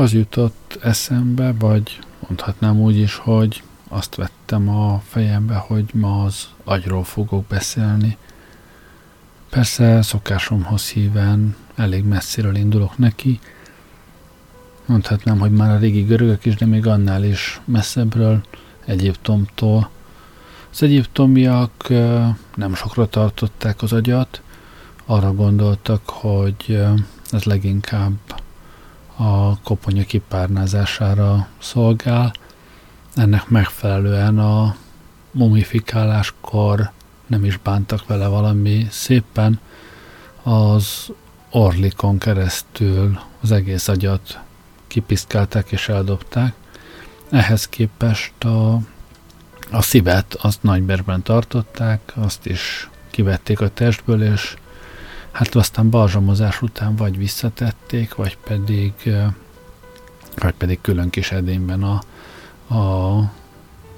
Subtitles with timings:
[0.00, 6.48] az jutott eszembe, vagy mondhatnám úgy is, hogy azt vettem a fejembe, hogy ma az
[6.64, 8.16] agyról fogok beszélni.
[9.50, 13.40] Persze szokásomhoz híven elég messziről indulok neki.
[14.86, 18.42] Mondhatnám, hogy már a régi görögök is, de még annál is messzebbről,
[18.84, 19.90] Egyiptomtól.
[20.72, 21.88] Az egyiptomiak
[22.54, 24.42] nem sokra tartották az agyat,
[25.06, 26.82] arra gondoltak, hogy
[27.30, 28.12] ez leginkább
[29.20, 32.32] a koponya kipárnázására szolgál.
[33.14, 34.76] Ennek megfelelően a
[35.30, 36.90] mumifikáláskor
[37.26, 39.60] nem is bántak vele valami szépen,
[40.42, 41.12] az
[41.50, 44.40] orlikon keresztül az egész agyat
[44.86, 46.54] kipiszkálták és eldobták.
[47.30, 48.74] Ehhez képest a,
[49.70, 54.56] a szívet azt nagyberben tartották, azt is kivették a testből, és
[55.30, 58.92] hát aztán balzsamozás után vagy visszatették, vagy pedig,
[60.36, 62.02] vagy pedig külön kis edényben a,
[62.74, 63.30] a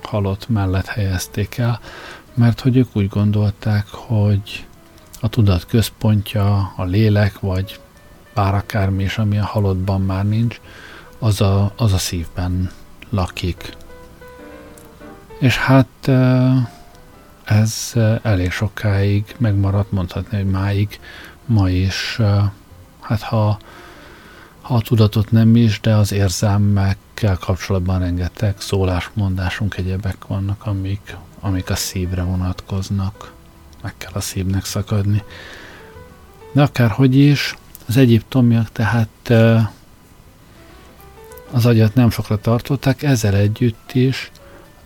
[0.02, 1.80] halott mellett helyezték el,
[2.34, 4.66] mert hogy ők úgy gondolták, hogy
[5.20, 7.80] a tudat központja, a lélek, vagy
[8.34, 10.60] bár akármi is, ami a halottban már nincs,
[11.18, 12.70] az a, az a szívben
[13.10, 13.76] lakik.
[15.38, 16.10] És hát
[17.44, 17.92] ez
[18.22, 21.00] elég sokáig megmaradt, mondhatni, hogy máig,
[21.46, 22.20] ma is,
[23.00, 23.58] hát ha,
[24.60, 31.70] ha a tudatot nem is, de az érzelmekkel kapcsolatban rengeteg szólásmondásunk, egyebek vannak, amik, amik
[31.70, 33.32] a szívre vonatkoznak.
[33.82, 35.22] Meg kell a szívnek szakadni.
[36.52, 39.32] De akárhogy is, az egyiptomiak tehát
[41.50, 44.31] az agyat nem sokra tartották, ezzel együtt is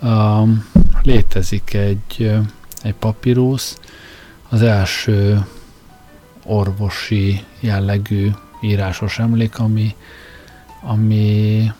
[0.02, 0.68] um,
[1.02, 2.32] létezik egy,
[2.82, 3.80] egy papírusz,
[4.48, 5.46] az első
[6.44, 8.30] orvosi jellegű
[8.60, 9.94] írásos emlék, ami,
[10.82, 11.72] ami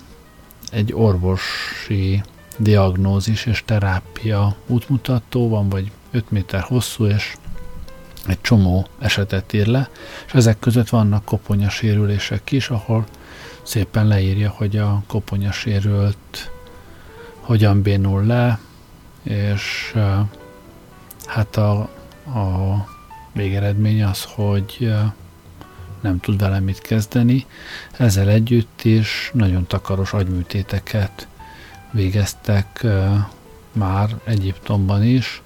[0.71, 2.23] egy orvosi
[2.57, 7.37] diagnózis és terápia útmutató van, vagy 5 méter hosszú, és
[8.27, 9.89] egy csomó esetet ír le,
[10.27, 13.05] és ezek között vannak koponyasérülések is, ahol
[13.63, 16.51] szépen leírja, hogy a koponyasérült
[17.47, 18.59] hogyan bénul le,
[19.23, 19.95] és
[21.27, 21.79] hát a,
[22.25, 22.87] a
[23.33, 24.95] végeredmény az, hogy
[26.01, 27.47] nem tud vele mit kezdeni.
[27.93, 31.29] Ezzel együtt is nagyon takaros agyműtéteket
[31.91, 32.87] végeztek
[33.73, 35.43] már Egyiptomban is.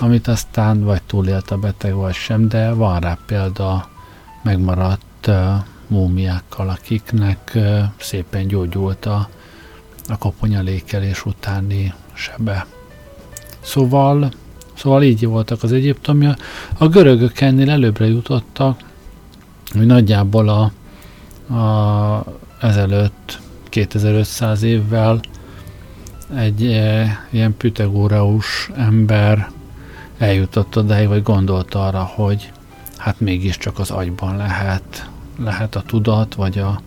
[0.00, 3.88] Amit aztán vagy túlélt a beteg, vagy sem, de van rá példa
[4.42, 5.30] megmaradt
[5.92, 7.58] múmiákkal, akiknek
[7.98, 9.28] szépen gyógyult a,
[10.08, 12.66] a koponyalékelés utáni sebe.
[13.60, 14.30] Szóval,
[14.74, 16.36] szóval így voltak az egyiptomia.
[16.78, 18.80] A görögök ennél előbbre jutottak,
[19.72, 20.62] hogy nagyjából a,
[21.54, 22.24] a
[22.60, 25.20] ezelőtt 2500 évvel
[26.34, 29.50] egy e, ilyen Pythagoreus ember
[30.18, 32.52] eljutott odáig, vagy gondolta arra, hogy
[32.96, 36.80] hát mégiscsak az agyban lehet, lehet a tudat, vagy a,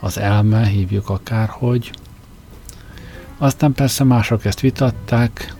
[0.00, 1.92] az elme, hívjuk akárhogy,
[3.38, 5.54] aztán persze mások ezt vitatták,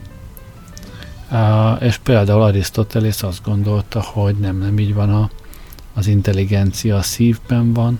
[1.81, 5.31] és például Arisztotelész azt gondolta, hogy nem, nem így van a,
[5.94, 7.99] az intelligencia a szívben van,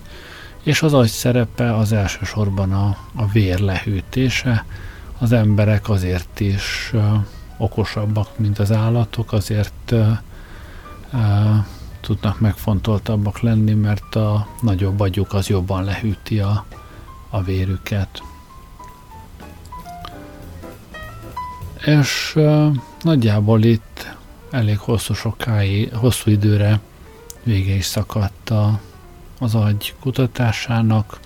[0.63, 4.65] és az agy szerepe az elsősorban a, a vér lehűtése.
[5.19, 7.03] Az emberek azért is uh,
[7.59, 10.09] okosabbak, mint az állatok, azért uh,
[11.13, 11.57] uh,
[12.07, 16.65] tudnak megfontoltabbak lenni, mert a nagyobb agyuk az jobban lehűti a,
[17.31, 18.23] a vérüket.
[21.85, 24.17] És uh, nagyjából itt
[24.51, 26.81] elég hosszú sokáig, hosszú időre
[27.43, 28.81] vége is szakadt a,
[29.39, 31.21] az agy kutatásának,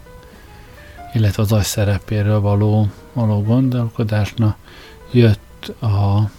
[1.12, 4.56] illetve az agy szerepéről való, való gondolkodásnak.
[5.10, 6.30] Jött a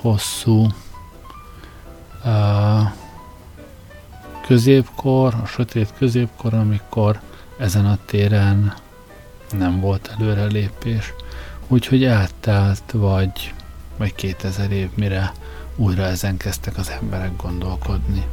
[0.00, 0.66] hosszú
[4.46, 7.20] középkor, a sötét középkor, amikor
[7.58, 8.74] ezen a téren
[9.58, 11.12] nem volt előrelépés.
[11.68, 13.54] Úgyhogy eltelt vagy,
[13.96, 15.32] vagy 2000 év, mire
[15.76, 18.24] újra ezen kezdtek az emberek gondolkodni.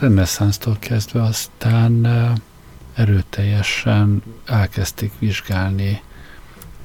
[0.00, 2.06] Reneszánsztól kezdve aztán
[2.94, 6.02] erőteljesen elkezdték vizsgálni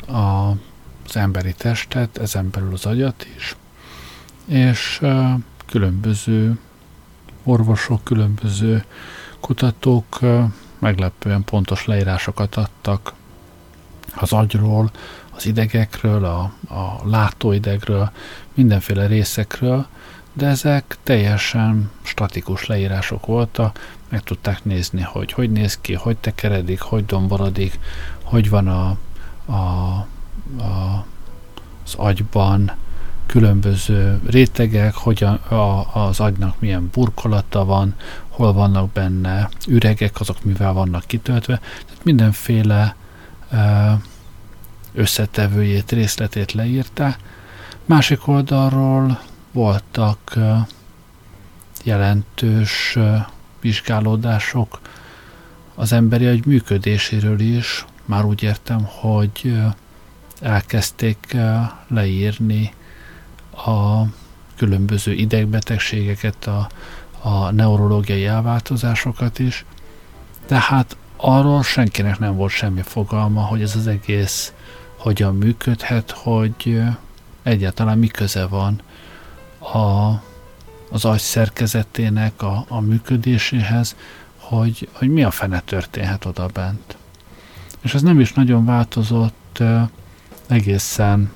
[0.07, 0.49] a,
[1.05, 3.55] az emberi testet, ezen belül az agyat is,
[4.45, 5.01] és
[5.65, 6.59] különböző
[7.43, 8.83] orvosok, különböző
[9.39, 10.19] kutatók
[10.79, 13.13] meglepően pontos leírásokat adtak
[14.15, 14.91] az agyról,
[15.35, 16.41] az idegekről, a,
[16.73, 18.11] a látóidegről,
[18.53, 19.87] mindenféle részekről,
[20.37, 23.79] de ezek teljesen statikus leírások voltak,
[24.09, 27.79] meg tudták nézni, hogy hogy néz ki, hogy tekeredik, hogy domborodik,
[28.23, 28.97] hogy van a,
[29.45, 31.05] a, a,
[31.83, 32.71] az agyban
[33.25, 37.95] különböző rétegek, hogy a, a, az agynak milyen burkolata van,
[38.27, 41.59] hol vannak benne üregek, azok mivel vannak kitöltve.
[41.85, 42.95] Tehát mindenféle
[44.93, 47.15] összetevőjét, részletét leírta.
[47.85, 49.19] Másik oldalról
[49.55, 50.33] voltak
[51.83, 52.97] jelentős
[53.61, 54.79] vizsgálódások
[55.75, 57.85] az emberi agy működéséről is.
[58.05, 59.57] Már úgy értem, hogy
[60.41, 61.37] elkezdték
[61.87, 62.73] leírni
[63.51, 64.01] a
[64.55, 66.69] különböző idegbetegségeket, a,
[67.21, 69.65] a neurológiai elváltozásokat is.
[70.45, 74.53] Tehát arról senkinek nem volt semmi fogalma, hogy ez az egész
[74.97, 76.81] hogyan működhet, hogy
[77.43, 78.81] egyáltalán mi köze van
[79.73, 80.21] a,
[80.89, 83.95] az agy szerkezetének a, a működéséhez,
[84.37, 86.97] hogy, hogy mi a fene történhet oda bent.
[87.81, 89.63] És ez nem is nagyon változott
[90.47, 91.31] egészen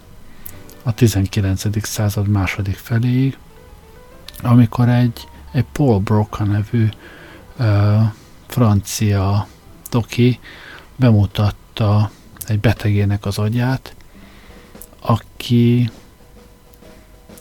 [0.84, 1.86] a 19.
[1.88, 3.38] század második feléig,
[4.42, 6.90] amikor egy, egy Paul Broca nevű
[7.58, 7.98] ö,
[8.48, 9.48] francia
[9.90, 10.40] doki
[10.96, 12.12] bemutatta
[12.48, 13.96] egy betegének az agyát,
[15.00, 15.92] aki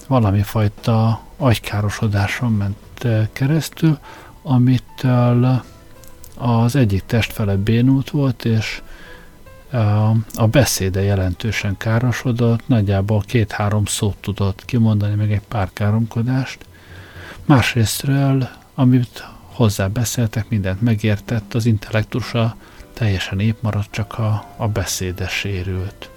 [0.09, 3.99] valami fajta agykárosodáson ment keresztül,
[4.43, 5.63] amitől
[6.37, 8.83] az egyik testfele bénult volt, és
[10.35, 16.67] a beszéde jelentősen károsodott, nagyjából két-három szót tudott kimondani, meg egy pár káromkodást.
[17.45, 22.57] Másrésztről, amit hozzá beszéltek, mindent megértett, az intellektusa
[22.93, 26.11] teljesen épp maradt, csak a, a beszéde sérült.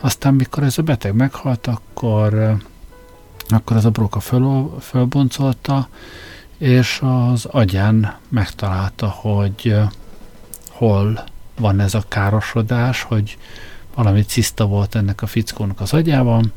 [0.00, 1.66] Aztán, mikor ez a beteg meghalt,
[1.98, 2.56] akkor,
[3.48, 5.88] akkor az a broka föl, fölboncolta,
[6.58, 9.76] és az agyán megtalálta, hogy
[10.70, 11.24] hol
[11.60, 13.38] van ez a károsodás, hogy
[13.94, 16.52] valami ciszta volt ennek a fickónak az agyában,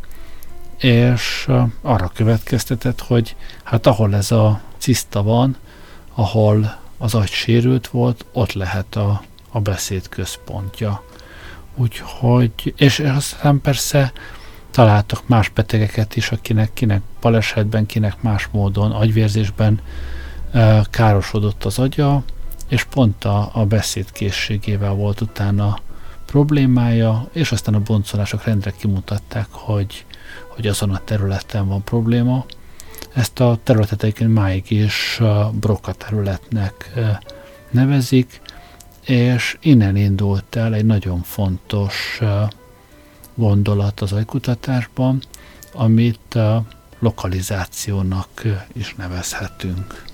[0.78, 1.50] és
[1.82, 5.58] arra következtetett, hogy hát ahol ez a ciszta van,
[6.14, 9.22] ahol az agy sérült volt, ott lehet a,
[9.52, 11.04] a beszéd központja.
[11.76, 14.12] Úgyhogy, és aztán persze
[14.72, 19.80] találtak más betegeket is, akinek kinek balesetben, kinek más módon, agyvérzésben
[20.52, 22.24] e, károsodott az agya,
[22.68, 25.78] és pont a, a beszéd készségével volt utána
[26.26, 30.06] problémája, és aztán a boncolások rendre kimutatták, hogy,
[30.48, 32.46] hogy azon a területen van probléma.
[33.14, 36.94] Ezt a területet egyébként máig is a Broca területnek
[37.70, 38.42] nevezik,
[39.06, 42.20] és innen indult el egy nagyon fontos
[43.36, 45.22] gondolat az agykutatásban,
[45.74, 46.38] amit
[47.00, 48.42] lokalizációnak
[48.74, 50.11] is nevezhetünk.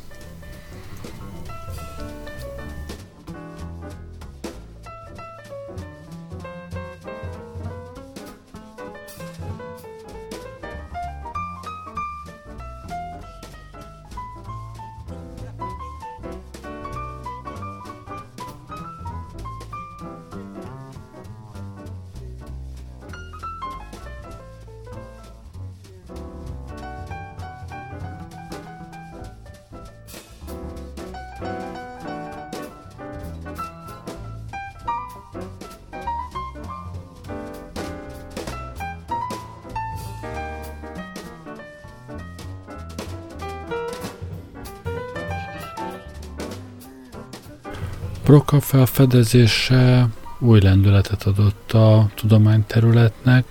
[48.27, 50.07] Broca felfedezése
[50.39, 53.45] új lendületet adott a tudományterületnek,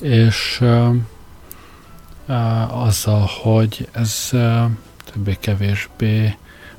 [0.00, 0.62] és
[2.68, 4.28] azzal, hogy ez
[5.12, 6.36] többé-kevésbé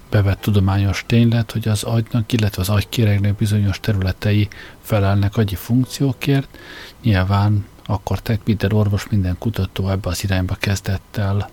[0.09, 4.47] bevett tudományos ténylet, hogy az agynak, illetve az agykéregnek bizonyos területei
[4.81, 6.57] felelnek agyi funkciókért.
[7.01, 11.49] Nyilván akkor te, minden orvos, minden kutató ebbe az irányba kezdett el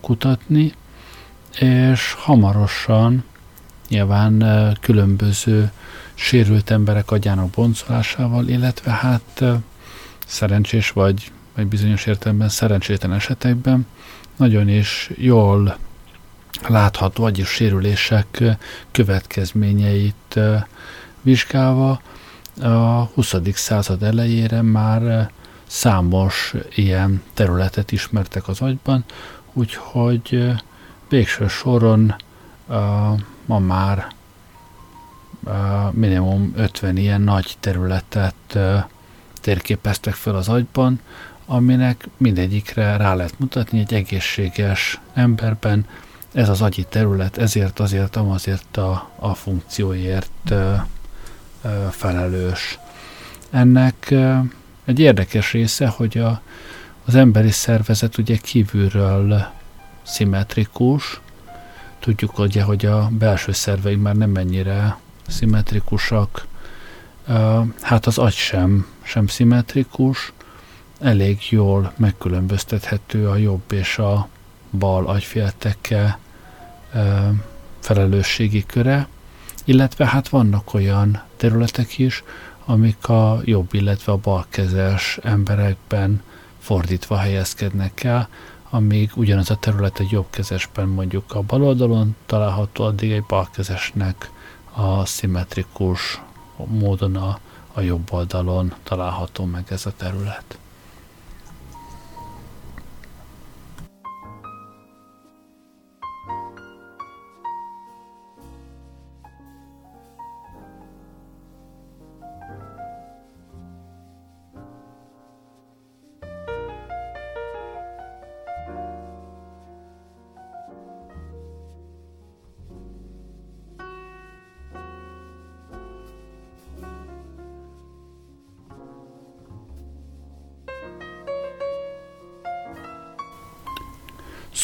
[0.00, 0.74] kutatni,
[1.58, 3.24] és hamarosan
[3.88, 4.44] nyilván
[4.80, 5.70] különböző
[6.14, 9.44] sérült emberek agyának boncolásával, illetve hát
[10.26, 13.86] szerencsés vagy, vagy bizonyos értelemben szerencsétlen esetekben
[14.36, 15.76] nagyon is jól
[16.68, 18.42] látható agyi sérülések
[18.90, 20.38] következményeit
[21.22, 22.00] vizsgálva
[22.60, 23.34] a 20.
[23.52, 25.30] század elejére már
[25.66, 29.04] számos ilyen területet ismertek az agyban,
[29.52, 30.52] úgyhogy
[31.08, 32.14] végső soron
[33.52, 34.06] ma már
[35.90, 38.58] minimum 50 ilyen nagy területet
[39.40, 41.00] térképeztek fel az agyban,
[41.46, 45.86] aminek mindegyikre rá lehet mutatni egy egészséges emberben,
[46.32, 50.74] ez az agyi terület ezért, azért, amazért a, a funkcióért ö,
[51.90, 52.78] felelős.
[53.50, 54.14] Ennek
[54.84, 56.40] egy érdekes része, hogy a,
[57.04, 59.46] az emberi szervezet ugye kívülről
[60.02, 61.20] szimmetrikus,
[62.02, 64.96] tudjuk ugye, hogy a belső szerveink már nem mennyire
[65.28, 66.46] szimmetrikusak,
[67.80, 70.32] hát az agy sem, sem szimmetrikus,
[71.00, 74.28] elég jól megkülönböztethető a jobb és a
[74.78, 76.18] bal agyféltekkel
[77.80, 79.08] felelősségi köre,
[79.64, 82.22] illetve hát vannak olyan területek is,
[82.64, 86.22] amik a jobb, illetve a balkezes emberekben
[86.58, 88.28] fordítva helyezkednek el,
[88.74, 94.30] amíg ugyanaz a terület egy jobbkezesben mondjuk a bal oldalon található, addig egy balkezesnek
[94.74, 96.20] a szimmetrikus
[96.56, 97.38] módon a,
[97.72, 100.58] a jobb oldalon található meg ez a terület.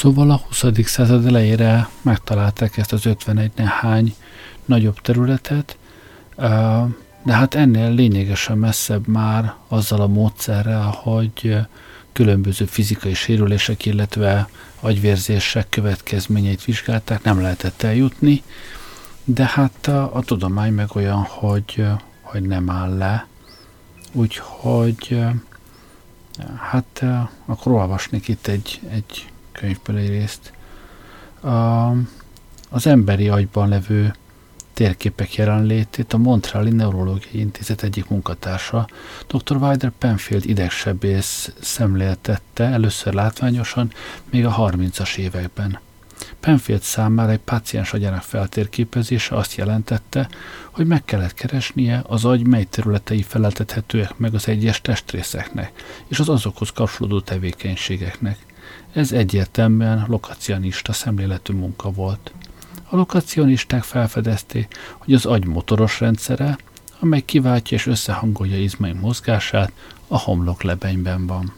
[0.09, 0.89] Szóval a 20.
[0.89, 4.15] század elejére megtalálták ezt az 51 nehány
[4.65, 5.79] nagyobb területet,
[7.25, 11.57] de hát ennél lényegesen messzebb már azzal a módszerrel, hogy
[12.13, 14.49] különböző fizikai sérülések, illetve
[14.81, 18.43] agyvérzések következményeit vizsgálták, nem lehetett eljutni,
[19.25, 21.87] de hát a, a tudomány meg olyan, hogy,
[22.21, 23.27] hogy nem áll le.
[24.13, 25.21] Úgyhogy
[26.71, 27.05] hát
[27.47, 30.53] akkor olvasnék itt egy, egy könyvből egy részt.
[31.41, 31.91] A,
[32.71, 34.15] az emberi agyban levő
[34.73, 38.89] térképek jelenlétét a Montreali Neurológiai Intézet egyik munkatársa,
[39.27, 39.57] dr.
[39.57, 43.93] Wilder Penfield idegsebész szemléltette először látványosan
[44.31, 45.79] még a 30-as években.
[46.41, 50.29] Penfield számára egy páciens agyának feltérképezése azt jelentette,
[50.71, 55.73] hogy meg kellett keresnie az agy mely területei feleltethetőek meg az egyes testrészeknek
[56.09, 58.48] és az azokhoz kapcsolódó tevékenységeknek.
[58.93, 62.33] Ez egyértelműen lokacionista szemléletű munka volt.
[62.89, 66.59] A lokacionisták felfedezték, hogy az agy motoros rendszere,
[67.01, 69.73] amely kiváltja és összehangolja izmaink mozgását,
[70.09, 71.53] a homloklebenyben van.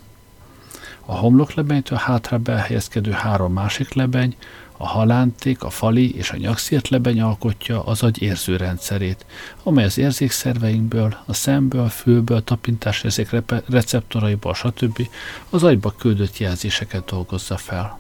[1.05, 4.37] A homloklebenytől hátra elhelyezkedő három másik lebeny,
[4.83, 9.27] a halánték, a fali és a nyakszírt lebeny alkotja az agy érzőrendszerét,
[9.63, 13.29] amely az érzékszerveinkből, a szemből, fülből, tapintásérzék
[13.69, 15.09] receptoraiból, stb.
[15.51, 17.97] az agyba küldött jelzéseket dolgozza fel.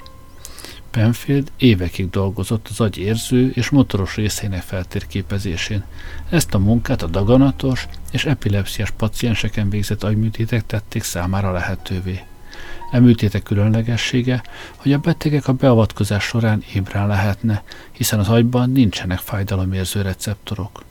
[0.90, 5.84] Penfield évekig dolgozott az agy érző és motoros részének feltérképezésén.
[6.30, 12.20] Ezt a munkát a daganatos és epilepsziás pacienseken végzett agyműtétek tették számára lehetővé.
[12.90, 14.42] Említétek különlegessége,
[14.76, 20.84] hogy a betegek a beavatkozás során ébren lehetne, hiszen az agyban nincsenek fájdalomérző receptorok.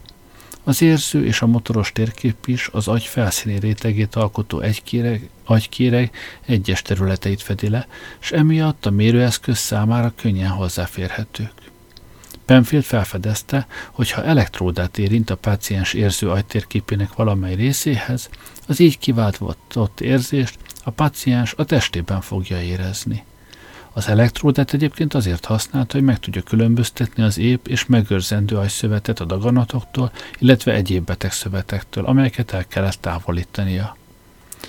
[0.64, 6.12] Az érző és a motoros térkép is az agy felszíni rétegét alkotó egykéreg, agykéreg
[6.46, 7.88] egyes területeit fedi le,
[8.22, 11.52] és emiatt a mérőeszköz számára könnyen hozzáférhetők.
[12.46, 18.30] Penfield felfedezte, hogy ha elektródát érint a páciens érző agytérképének valamely részéhez,
[18.68, 20.58] az így kiváltott érzést
[20.90, 23.24] a paciens a testében fogja érezni.
[23.94, 29.26] Az elektródát egyébként azért használta, hogy meg tudja különböztetni az ép és megőrzendő agyszövetet a
[29.26, 33.98] daganatoktól, illetve egyéb betegszövetektől, amelyeket el kellett távolítania.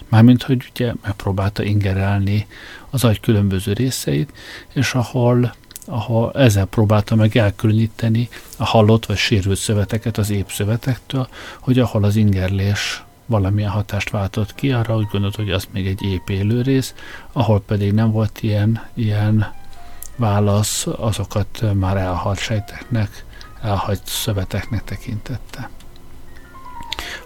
[0.08, 2.46] Mármint, hogy ugye megpróbálta ingerelni
[2.90, 4.32] az agy különböző részeit,
[4.72, 11.28] és ahol, ahol ezzel próbálta meg elkülöníteni a halott vagy sérült szöveteket az ép szövetektől,
[11.60, 16.02] hogy ahol az ingerlés valamilyen hatást váltott ki, arra úgy gondolt, hogy az még egy
[16.02, 16.94] épélő rész,
[17.32, 19.52] ahol pedig nem volt ilyen, ilyen
[20.16, 23.24] válasz, azokat már elhalt sejteknek,
[23.62, 25.70] elhagyt szöveteknek tekintette.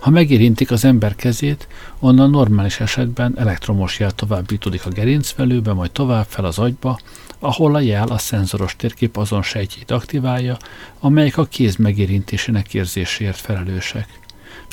[0.00, 1.68] Ha megérintik az ember kezét,
[1.99, 6.99] onnan normális esetben elektromos jel továbbítódik a gerincvelőbe, majd tovább fel az agyba,
[7.38, 10.56] ahol a jel a szenzoros térkép azon sejtjét aktiválja,
[11.00, 14.23] amelyek a kéz megérintésének érzéséért felelősek.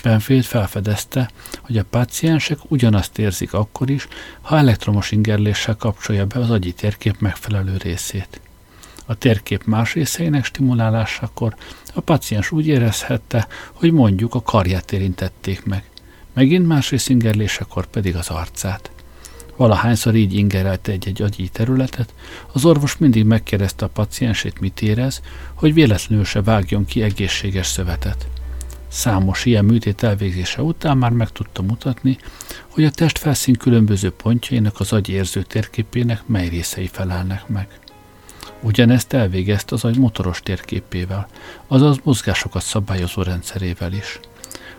[0.03, 1.29] Benfield felfedezte,
[1.61, 4.07] hogy a páciensek ugyanazt érzik akkor is,
[4.41, 8.41] ha elektromos ingerléssel kapcsolja be az agyi térkép megfelelő részét.
[9.05, 11.55] A térkép más részeinek stimulálásakor
[11.93, 15.83] a paciens úgy érezhette, hogy mondjuk a karját érintették meg,
[16.33, 18.91] megint másrészt ingerlésekor pedig az arcát.
[19.55, 22.13] Valahányszor így ingerelte egy-egy agyi területet,
[22.51, 25.21] az orvos mindig megkérdezte a paciensét, mit érez,
[25.53, 28.27] hogy véletlenül se vágjon ki egészséges szövetet.
[28.91, 32.17] Számos ilyen műtét elvégzése után már meg tudta mutatni,
[32.67, 37.67] hogy a testfelszín különböző pontjainak az agy érző térképének mely részei felelnek meg.
[38.61, 41.27] Ugyanezt elvégezte az agy motoros térképével,
[41.67, 44.19] azaz mozgásokat szabályozó rendszerével is.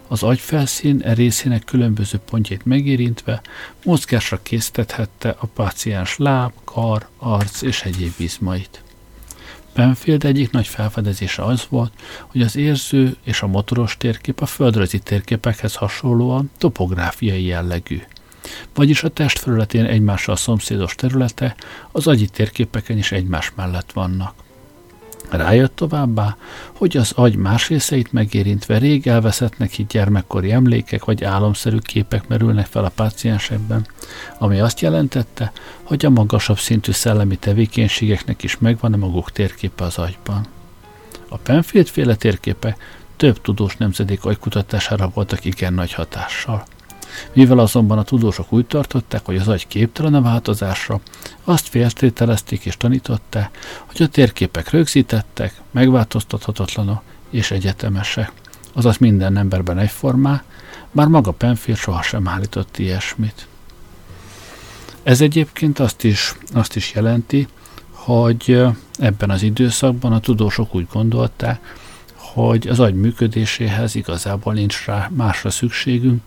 [0.09, 3.40] Az agyfelszín e részének különböző pontjait megérintve
[3.85, 8.83] mozgásra késztethette a páciens láb, kar, arc és egyéb izmait.
[9.73, 11.93] Penfield egyik nagy felfedezése az volt,
[12.27, 18.03] hogy az érző és a motoros térkép a földrajzi térképekhez hasonlóan topográfiai jellegű.
[18.75, 21.55] Vagyis a test felületén egymással szomszédos területe
[21.93, 24.35] az agyi térképeken is egymás mellett vannak.
[25.33, 26.37] Rájött továbbá,
[26.73, 32.66] hogy az agy más részeit megérintve rég elveszettnek hit gyermekkori emlékek vagy álomszerű képek merülnek
[32.66, 33.87] fel a páciensekben,
[34.38, 39.99] ami azt jelentette, hogy a magasabb szintű szellemi tevékenységeknek is megvan a maguk térképe az
[39.99, 40.47] agyban.
[41.29, 42.77] A Penfield féle térképe
[43.16, 46.64] több tudós nemzedék agykutatására voltak igen nagy hatással.
[47.33, 51.01] Mivel azonban a tudósok úgy tartották, hogy az agy képtelen a változásra,
[51.44, 58.33] azt féltételezték és tanították, hogy a térképek rögzítettek, megváltoztathatatlanok és egyetemesek,
[58.72, 60.42] azaz minden emberben egyformá,
[60.90, 63.46] bár maga Penfield sohasem állított ilyesmit.
[65.03, 67.48] Ez egyébként azt is, azt is jelenti,
[67.90, 68.62] hogy
[68.98, 71.77] ebben az időszakban a tudósok úgy gondolták,
[72.14, 76.22] hogy az agy működéséhez igazából nincs rá másra szükségünk,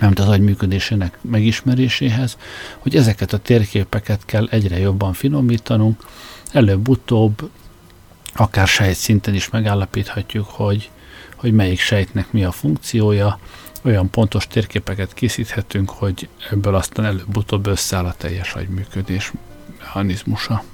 [0.00, 2.36] nem az agy működésének megismeréséhez,
[2.78, 6.02] hogy ezeket a térképeket kell egyre jobban finomítanunk,
[6.52, 7.50] előbb-utóbb
[8.34, 10.90] akár sejt szinten is megállapíthatjuk, hogy,
[11.36, 13.38] hogy melyik sejtnek mi a funkciója,
[13.82, 19.32] olyan pontos térképeket készíthetünk, hogy ebből aztán előbb-utóbb összeáll a teljes agyműködés
[19.78, 20.64] mechanizmusa.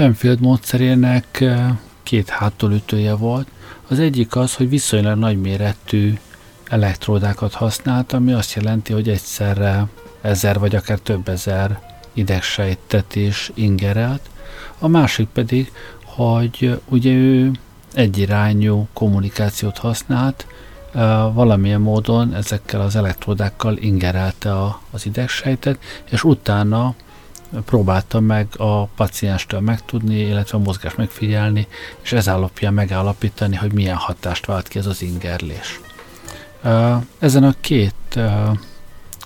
[0.00, 1.44] Penfield módszerének
[2.02, 3.48] két hátulütője volt.
[3.88, 6.18] Az egyik az, hogy viszonylag nagyméretű
[6.68, 9.86] elektródákat használt, ami azt jelenti, hogy egyszerre
[10.20, 11.80] ezer vagy akár több ezer
[12.12, 14.20] idegsejtet is ingerelt.
[14.78, 15.72] A másik pedig,
[16.04, 17.50] hogy ugye ő
[17.94, 20.46] egyirányú kommunikációt használt,
[21.32, 24.54] valamilyen módon ezekkel az elektródákkal ingerelte
[24.90, 25.78] az idegsejtet,
[26.10, 26.94] és utána
[27.64, 31.66] próbáltam meg a pacienstől megtudni, illetve a mozgást megfigyelni,
[32.00, 35.80] és ez alapján megállapítani, hogy milyen hatást vált ki ez az ingerlés.
[37.18, 38.18] Ezen a két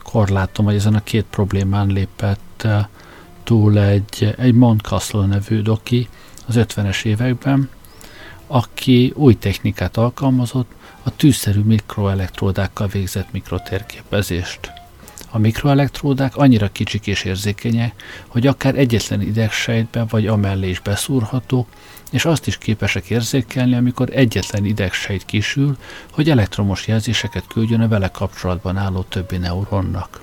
[0.02, 2.66] korlátom, vagy ezen a két problémán lépett
[3.42, 6.08] túl egy, egy Montcastle nevű doki
[6.46, 7.70] az 50-es években,
[8.46, 14.83] aki új technikát alkalmazott, a tűszerű mikroelektródákkal végzett mikrotérképezést.
[15.34, 21.68] A mikroelektródák annyira kicsik és érzékenyek, hogy akár egyetlen idegsejtbe vagy amellé is beszúrhatók,
[22.10, 25.76] és azt is képesek érzékelni, amikor egyetlen idegsejt kisül,
[26.12, 30.22] hogy elektromos jelzéseket küldjön a vele kapcsolatban álló többi neuronnak.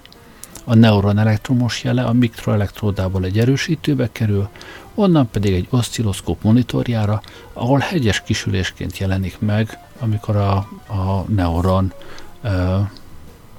[0.64, 4.50] A neuron elektromos jele a mikroelektródából egy erősítőbe kerül,
[4.96, 7.22] onnan pedig egy oszcilloszkóp monitorjára,
[7.54, 10.56] ahol hegyes kisülésként jelenik meg, amikor a,
[10.88, 11.94] a neuron
[12.42, 12.80] ö,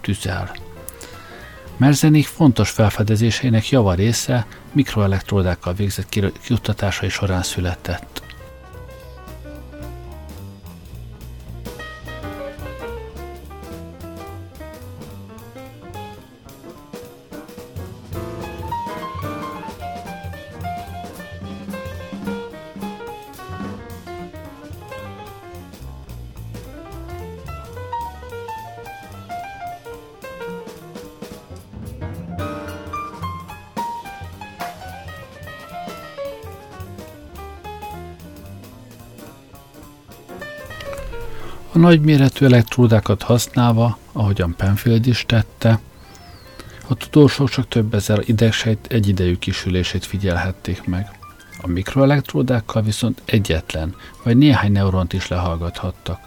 [0.01, 0.71] tüzel.
[1.83, 6.09] Merzenich fontos felfedezéseinek java része mikroelektródákkal végzett
[6.43, 8.23] kiutatásai során született.
[41.83, 45.81] Nagyméretű elektródákat használva, ahogyan Penfield is tette,
[46.89, 51.11] a tudósok csak több ezer idegsejt egyidejű kisülését figyelhették meg.
[51.63, 56.21] A mikroelektródákkal viszont egyetlen vagy néhány neuront is lehallgathattak.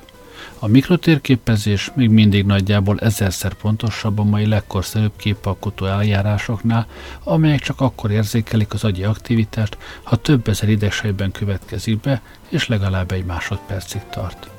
[0.59, 6.87] A mikrotérképezés még mindig nagyjából ezerszer pontosabb a mai legkorszerűbb képalkotó eljárásoknál,
[7.23, 13.11] amelyek csak akkor érzékelik az agyi aktivitást, ha több ezer idegsejtben következik be, és legalább
[13.11, 14.49] egy másodpercig tart.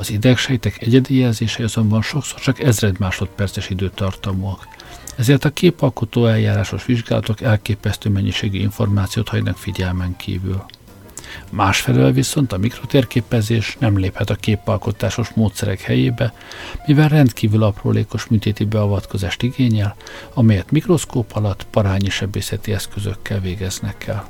[0.00, 4.68] Az idegsejtek egyedi jelzései azonban sokszor csak ezred másodperces időtartamúak,
[5.16, 10.64] ezért a képalkotó eljárásos vizsgálatok elképesztő mennyiségű információt hagynak figyelmen kívül.
[11.50, 16.32] Másfelől viszont a mikrotérképezés nem léphet a képalkotásos módszerek helyébe,
[16.86, 19.96] mivel rendkívül aprólékos műtéti beavatkozást igényel,
[20.34, 24.28] amelyet mikroszkóp alatt parányi sebészeti eszközökkel végeznek el.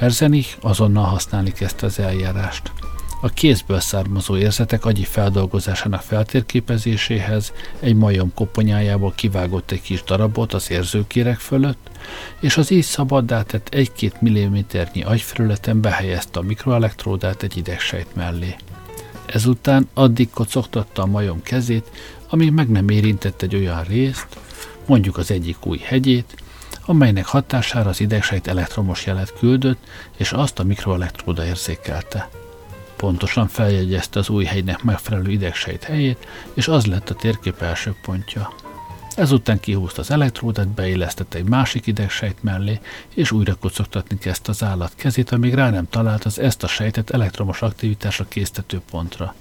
[0.00, 2.72] Merzenich azonnal használni kezdte az eljárást–
[3.20, 10.70] a kézből származó érzetek agyi feldolgozásának feltérképezéséhez egy majom koponyájából kivágott egy kis darabot az
[10.70, 11.90] érzőkérek fölött,
[12.40, 18.56] és az így szabaddá tett 1-2 mm agyfelületen behelyezte a mikroelektródát egy idegsejt mellé.
[19.26, 21.90] Ezután addig kocogtatta a majom kezét,
[22.28, 24.26] amíg meg nem érintett egy olyan részt,
[24.86, 26.36] mondjuk az egyik új hegyét,
[26.86, 29.78] amelynek hatására az idegsejt elektromos jelet küldött,
[30.16, 32.28] és azt a mikroelektróda érzékelte
[32.96, 38.52] pontosan feljegyezte az új hegynek megfelelő idegsejt helyét, és az lett a térkép első pontja.
[39.16, 42.80] Ezután kihúzta az elektródát, beillesztette egy másik idegsejt mellé,
[43.14, 47.10] és újra kocogtatni kezdte az állat kezét, amíg rá nem talált az ezt a sejtet
[47.10, 49.34] elektromos aktivitásra késztető pontra.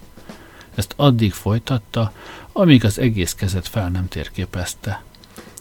[0.76, 2.12] Ezt addig folytatta,
[2.52, 5.04] amíg az egész kezet fel nem térképezte.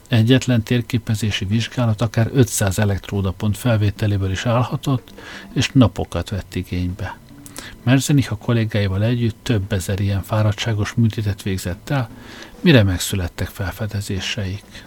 [0.09, 5.13] Egyetlen térképezési vizsgálat akár 500 elektródapont felvételéből is állhatott,
[5.53, 7.19] és napokat vett igénybe.
[7.83, 12.09] Merzenich a kollégáival együtt több ezer ilyen fáradtságos műtétet végzett el,
[12.61, 14.85] mire megszülettek felfedezéseik.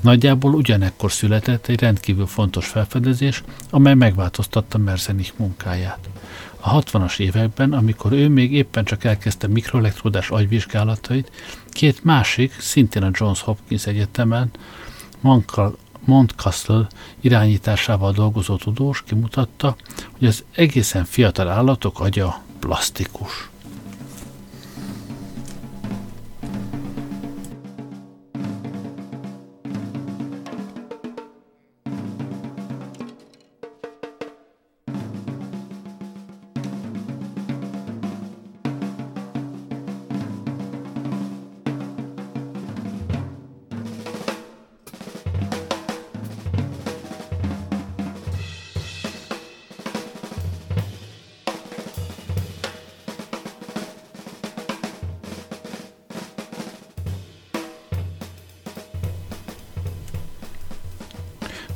[0.00, 6.08] Nagyjából ugyanekkor született egy rendkívül fontos felfedezés, amely megváltoztatta Merzenich munkáját.
[6.60, 11.30] A 60-as években, amikor ő még éppen csak elkezdte mikroelektródás agyvizsgálatait,
[11.70, 14.50] két másik, szintén a Johns Hopkins Egyetemen,
[16.06, 16.86] Montcastle
[17.20, 19.76] irányításával dolgozó tudós kimutatta,
[20.18, 23.50] hogy az egészen fiatal állatok agya plastikus.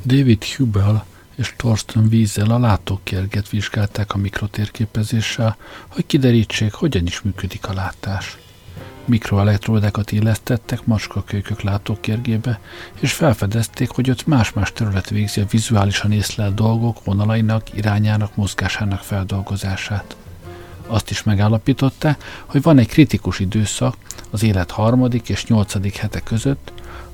[0.05, 7.67] David Hubel és Thorsten Wiesel a látókérget vizsgálták a mikrotérképezéssel, hogy kiderítsék, hogyan is működik
[7.67, 8.37] a látás.
[9.05, 12.59] Mikroelektródákat illesztettek macskakölykök látókérgébe,
[12.99, 20.15] és felfedezték, hogy ott más-más terület végzi a vizuálisan észlelt dolgok vonalainak, irányának, mozgásának feldolgozását.
[20.87, 23.95] Azt is megállapította, hogy van egy kritikus időszak
[24.29, 26.71] az élet harmadik és nyolcadik hete között,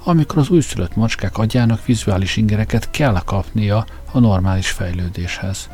[0.07, 5.69] amikor az újszülött macskák agyának vizuális ingereket kell kapnia a normális fejlődéshez.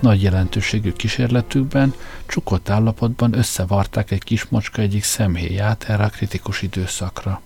[0.00, 1.94] Nagy jelentőségű kísérletükben
[2.26, 7.40] csukott állapotban összevarták egy kis macska egyik szemhéját erre a kritikus időszakra.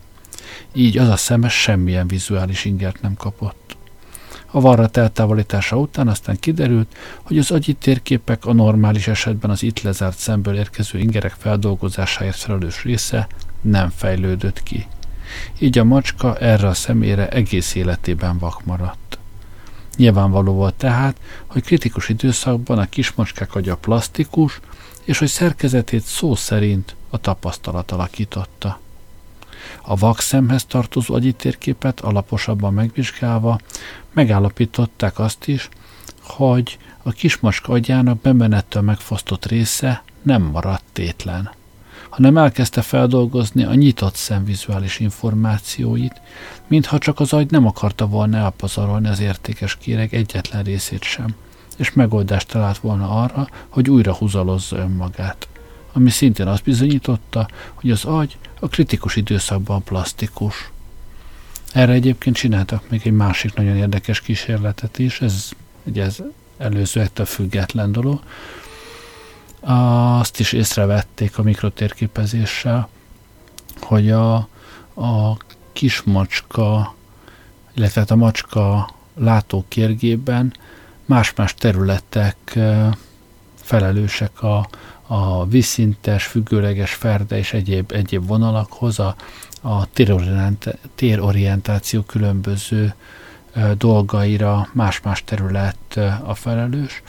[0.72, 3.76] Így az a szemes semmilyen vizuális ingert nem kapott.
[4.50, 9.80] A varrat eltávolítása után aztán kiderült, hogy az agyi térképek a normális esetben az itt
[9.80, 13.26] lezárt szemből érkező ingerek feldolgozásáért felelős része
[13.61, 14.87] nem fejlődött ki.
[15.59, 19.18] Így a macska erre a személyre egész életében vak maradt.
[19.97, 21.16] Nyilvánvaló volt tehát,
[21.47, 24.61] hogy kritikus időszakban a kismacskák agya plastikus,
[25.05, 28.81] és hogy szerkezetét szó szerint a tapasztalat alakította.
[29.83, 33.59] A vak szemhez tartozó agyi térképet alaposabban megvizsgálva
[34.12, 35.68] megállapították azt is,
[36.23, 41.51] hogy a kismacska agyának bemenettől megfosztott része nem maradt tétlen
[42.12, 46.20] hanem elkezdte feldolgozni a nyitott szemvizuális információit,
[46.66, 51.35] mintha csak az agy nem akarta volna elpazarolni az értékes kéreg egyetlen részét sem,
[51.77, 55.48] és megoldást talált volna arra, hogy újra húzalozza önmagát.
[55.92, 60.70] Ami szintén azt bizonyította, hogy az agy a kritikus időszakban plastikus.
[61.72, 65.48] Erre egyébként csináltak még egy másik nagyon érdekes kísérletet is, ez
[65.85, 66.18] egy ez
[66.59, 68.20] előzőektől független dolog,
[69.64, 72.88] azt is észrevették a mikrotérképezéssel,
[73.81, 74.35] hogy a,
[74.94, 75.37] a
[75.72, 76.94] kismacska,
[77.75, 80.55] illetve hát a macska látókérgében
[81.05, 82.59] más-más területek
[83.55, 84.68] felelősek a,
[85.07, 89.14] a vízszintes, függőleges ferde és egyéb, egyéb vonalakhoz, a,
[89.62, 89.87] a
[90.94, 92.94] térorientáció különböző
[93.77, 97.03] dolgaira más-más terület a felelős,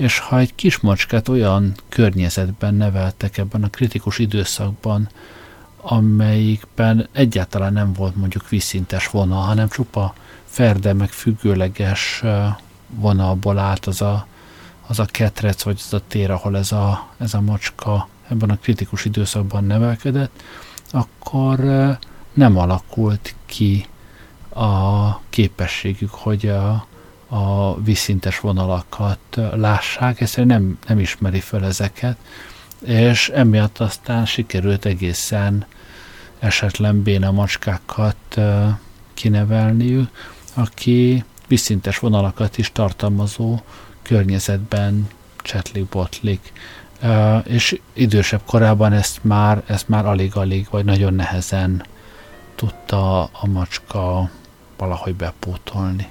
[0.00, 5.08] és ha egy kismacskát olyan környezetben neveltek ebben a kritikus időszakban,
[5.80, 12.22] amelyikben egyáltalán nem volt mondjuk vízszintes vonal, hanem csupa ferde, meg függőleges
[12.88, 14.26] vonalból állt az a,
[14.86, 18.58] az a ketrec, vagy az a tér, ahol ez a, ez a macska ebben a
[18.58, 20.42] kritikus időszakban nevelkedett,
[20.90, 21.58] akkor
[22.32, 23.86] nem alakult ki
[24.54, 26.86] a képességük, hogy a,
[27.32, 29.18] a vízszintes vonalakat
[29.52, 32.16] lássák, egyszerűen nem, nem ismeri fel ezeket,
[32.84, 35.66] és emiatt aztán sikerült egészen
[36.38, 38.40] esetlen béna macskákat
[39.14, 40.10] kinevelniük,
[40.54, 43.60] aki vízszintes vonalakat is tartalmazó
[44.02, 46.52] környezetben csetlik-botlik.
[47.44, 51.84] És idősebb korában ezt már, ezt már alig-alig, vagy nagyon nehezen
[52.54, 54.30] tudta a macska
[54.76, 56.08] valahogy bepótolni.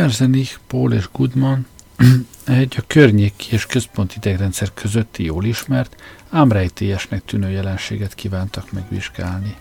[0.00, 1.66] Merzenich, Paul és Goodman
[2.44, 9.56] egy a környéki és központi idegrendszer közötti jól ismert, ám rejtélyesnek tűnő jelenséget kívántak megvizsgálni.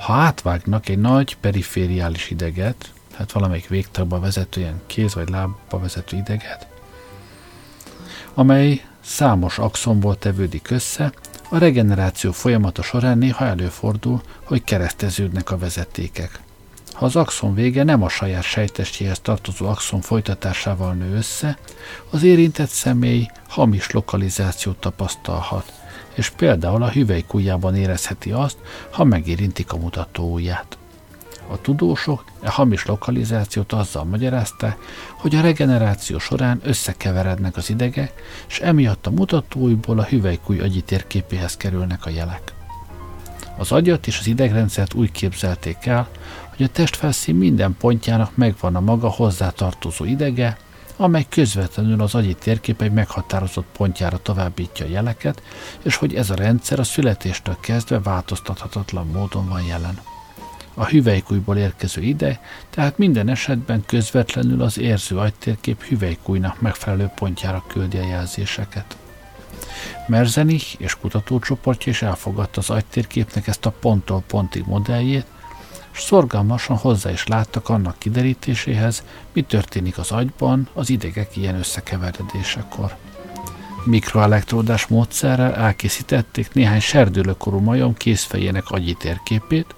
[0.00, 6.16] Ha átvágnak egy nagy perifériális ideget, tehát valamelyik végtagba vezető ilyen kéz vagy lábba vezető
[6.16, 6.66] ideget,
[8.34, 11.12] amely számos axonból tevődik össze,
[11.48, 16.44] a regeneráció folyamata során néha előfordul, hogy kereszteződnek a vezetékek.
[16.96, 21.58] Ha az axon vége nem a saját sejtestjéhez tartozó axon folytatásával nő össze,
[22.10, 25.72] az érintett személy hamis lokalizációt tapasztalhat,
[26.14, 28.56] és például a hüvelykujjában érezheti azt,
[28.90, 30.78] ha megérintik a mutatóujját.
[31.48, 34.78] A tudósok e hamis lokalizációt azzal magyarázták,
[35.16, 38.12] hogy a regeneráció során összekeverednek az idegek,
[38.48, 42.54] és emiatt a mutatóujjból a hüvelykúj agyi térképéhez kerülnek a jelek.
[43.56, 46.08] Az agyat és az idegrendszert úgy képzelték el,
[46.56, 50.56] hogy a testfelszín minden pontjának megvan a maga hozzátartozó idege,
[50.96, 55.42] amely közvetlenül az agyi térkép egy meghatározott pontjára továbbítja a jeleket,
[55.82, 59.98] és hogy ez a rendszer a születéstől kezdve változtathatatlan módon van jelen.
[60.74, 62.40] A hüvelykújból érkező ide,
[62.70, 68.96] tehát minden esetben közvetlenül az érző agytérkép hüvelykújnak megfelelő pontjára küldi a jelzéseket.
[70.06, 75.26] Merzenich és kutatócsoportja is elfogadta az agytérképnek ezt a ponttól pontig modelljét,
[75.96, 82.96] és szorgalmasan hozzá is láttak annak kiderítéséhez, mi történik az agyban az idegek ilyen összekeveredésekor.
[83.84, 89.74] Mikroelektródás módszerrel elkészítették néhány serdülőkorú majom kézfejének agyi térképét,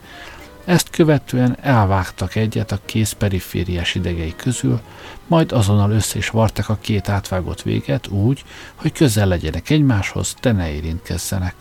[0.65, 4.81] ezt követően elvágtak egyet a kéz perifériás idegei közül,
[5.27, 10.53] majd azonnal össze is vartak a két átvágott véget úgy, hogy közel legyenek egymáshoz, de
[10.53, 11.55] ne érintkezzenek.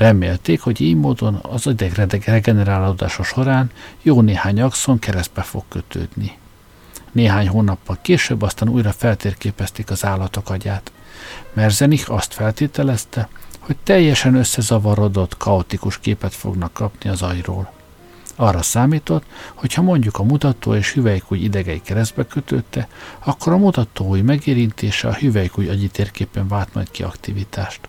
[0.00, 3.70] Remélték, hogy így módon az idegredeg regenerálódása során
[4.02, 6.38] jó néhány axon keresztbe fog kötődni.
[7.12, 10.92] Néhány hónappal később aztán újra feltérképezték az állatok agyát.
[11.52, 17.72] Merzenich azt feltételezte, hogy teljesen összezavarodott, kaotikus képet fognak kapni az agyról.
[18.36, 24.22] Arra számított, hogy ha mondjuk a mutató és hüvelykúj idegei keresztbe kötődte, akkor a mutatói
[24.22, 27.88] megérintése a hüvelykúj agyi térképen vált majd ki aktivitást.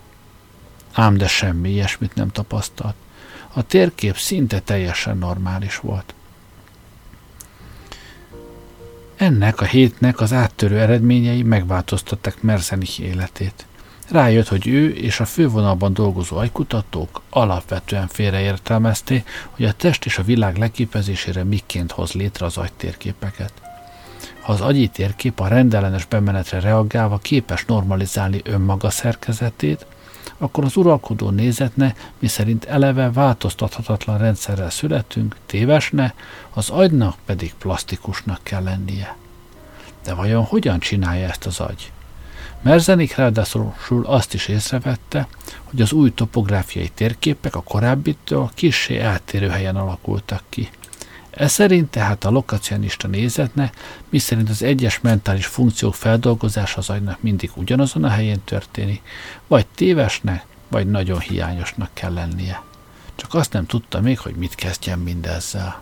[0.92, 2.96] Ám de semmi ilyesmit nem tapasztalt.
[3.54, 6.14] A térkép szinte teljesen normális volt.
[9.16, 13.66] Ennek a hétnek az áttörő eredményei megváltoztatták Merzenich életét.
[14.10, 20.24] Rájött, hogy ő és a fővonalban dolgozó agykutatók alapvetően félreértelmezték, hogy a test és a
[20.24, 23.54] világ leképezésére miként hoz létre az agytérképeket.
[24.42, 29.86] Ha az agyi térkép a rendellenes bemenetre reagálva képes normalizálni önmaga szerkezetét,
[30.42, 36.14] akkor az uralkodó nézetne, miszerint eleve változtathatatlan rendszerrel születünk, tévesne,
[36.54, 39.16] az agynak pedig plastikusnak kell lennie.
[40.04, 41.92] De vajon hogyan csinálja ezt az agy?
[42.62, 43.74] Merzenik ráadásul
[44.04, 45.28] azt is észrevette,
[45.64, 50.70] hogy az új topográfiai térképek a korábbitől kissé eltérő helyen alakultak ki.
[51.42, 53.72] Ez szerint tehát a lokacionista nézetne,
[54.10, 59.02] miszerint az egyes mentális funkciók feldolgozása az agynak mindig ugyanazon a helyén történik,
[59.48, 62.62] vagy tévesnek, vagy nagyon hiányosnak kell lennie.
[63.16, 65.82] Csak azt nem tudta még, hogy mit kezdjen mindezzel.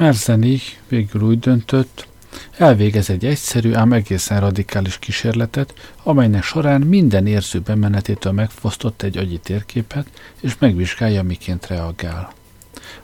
[0.00, 2.08] Merzenich végül úgy döntött,
[2.56, 9.38] elvégez egy egyszerű, ám egészen radikális kísérletet, amelynek során minden érző bemenetétől megfosztott egy agyi
[9.38, 10.06] térképet,
[10.40, 12.32] és megvizsgálja, miként reagál.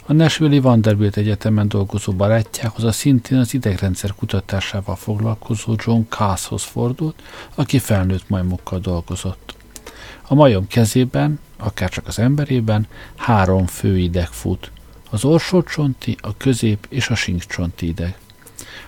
[0.07, 7.23] A Nashville Vanderbilt Egyetemen dolgozó barátjához a szintén az idegrendszer kutatásával foglalkozó John Casshoz fordult,
[7.55, 9.55] aki felnőtt majmokkal dolgozott.
[10.29, 14.71] A majom kezében, akár csak az emberében, három fő ideg fut,
[15.11, 18.19] az orsócsonti, a közép és a sinkcsonti ideg.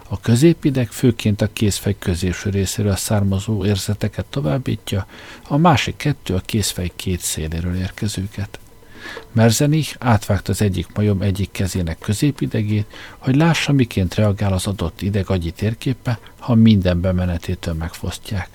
[0.09, 5.07] A középideg főként a kézfej középső részéről származó érzeteket továbbítja,
[5.48, 8.59] a másik kettő a kézfej két széléről érkezőket.
[9.33, 12.87] Merzenich átvágta az egyik majom egyik kezének középidegét,
[13.18, 18.49] hogy lássa, miként reagál az adott ideg agyi térképe, ha minden bemenetétől megfosztják.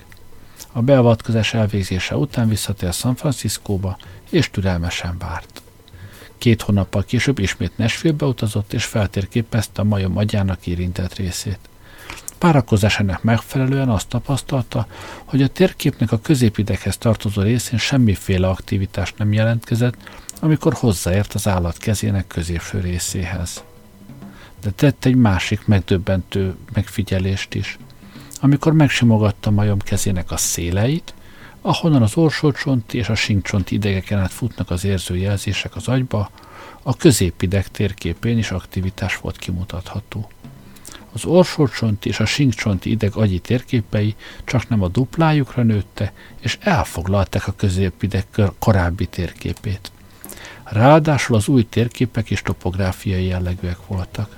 [0.72, 3.98] A beavatkozás elvégzése után visszatér San Franciscóba,
[4.30, 5.63] és türelmesen várt.
[6.38, 11.58] Két hónappal később ismét Nashville utazott, és feltérképezte a majom agyának érintett részét.
[12.38, 14.86] Párakozásának megfelelően azt tapasztalta,
[15.24, 19.94] hogy a térképnek a középideghez tartozó részén semmiféle aktivitás nem jelentkezett,
[20.40, 23.64] amikor hozzáért az állat kezének középső részéhez.
[24.62, 27.78] De tett egy másik megdöbbentő megfigyelést is.
[28.40, 31.14] Amikor megsimogatta majom kezének a széleit,
[31.66, 36.30] ahonnan az orsócsonti és a sinkcsonti idegeken át futnak az érzőjelzések az agyba,
[36.82, 40.28] a középideg térképén is aktivitás volt kimutatható.
[41.12, 47.46] Az orsócsonti és a sinkcsonti ideg agyi térképei csak nem a duplájukra nőtte, és elfoglalták
[47.46, 48.26] a középideg
[48.58, 49.92] korábbi térképét.
[50.64, 54.36] Ráadásul az új térképek is topográfiai jellegűek voltak.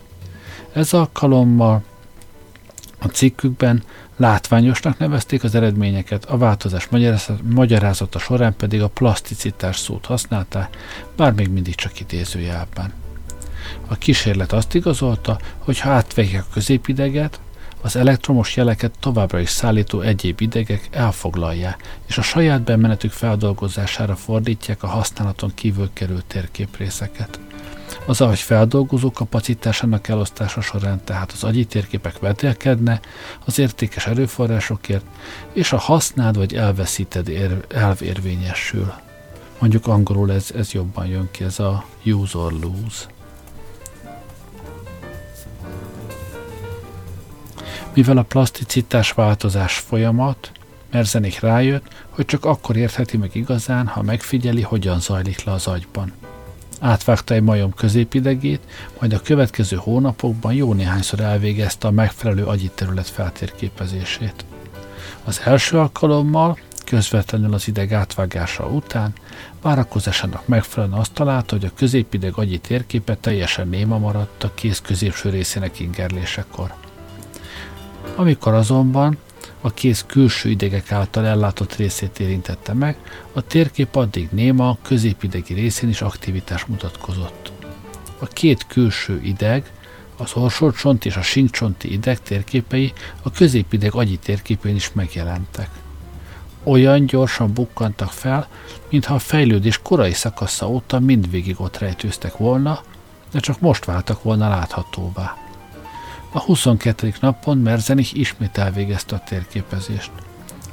[0.72, 1.84] Ez alkalommal
[2.98, 3.82] a cikkükben
[4.16, 6.88] Látványosnak nevezték az eredményeket, a változás
[7.42, 10.76] magyarázata során pedig a plaszticitás szót használták,
[11.16, 12.92] bár még mindig csak idézőjelben.
[13.86, 17.40] A kísérlet azt igazolta, hogy ha átvegyek a középideget,
[17.82, 24.82] az elektromos jeleket továbbra is szállító egyéb idegek elfoglalják, és a saját bemenetük feldolgozására fordítják
[24.82, 27.38] a használaton kívül került térképrészeket.
[28.04, 33.00] Az agy feldolgozó kapacitásának elosztása során tehát az agyi térképek vetélkedne
[33.44, 35.04] az értékes erőforrásokért,
[35.52, 38.00] és a használd vagy elveszíted ér, elv.
[39.58, 43.06] Mondjuk angolul ez, ez jobban jön ki, ez a use or lose.
[47.94, 50.50] Mivel a plaszticitás változás folyamat,
[50.90, 56.12] Merzenik rájött, hogy csak akkor értheti meg igazán, ha megfigyeli, hogyan zajlik le az agyban.
[56.80, 58.60] Átvágta egy majom középidegét,
[58.98, 64.44] majd a következő hónapokban jó néhányszor elvégezte a megfelelő agyi terület feltérképezését.
[65.24, 69.12] Az első alkalommal, közvetlenül az ideg átvágása után,
[69.62, 75.30] várakozásának megfelelően azt találta, hogy a középideg agyi térképe teljesen néma maradt a kéz középső
[75.30, 76.74] részének ingerlésekor.
[78.14, 79.18] Amikor azonban
[79.66, 82.96] a kéz külső idegek által ellátott részét érintette meg,
[83.32, 87.52] a térkép addig néma, középidegi részén is aktivitás mutatkozott.
[88.18, 89.72] A két külső ideg,
[90.16, 92.92] az orsócsont és a sinkcsonti ideg térképei
[93.22, 95.68] a középideg agyi térképén is megjelentek.
[96.62, 98.48] Olyan gyorsan bukkantak fel,
[98.90, 102.80] mintha a fejlődés korai szakasza óta mindvégig ott rejtőztek volna,
[103.30, 105.45] de csak most váltak volna láthatóvá.
[106.36, 107.14] A 22.
[107.20, 110.10] napon Merzenich ismét elvégezte a térképezést.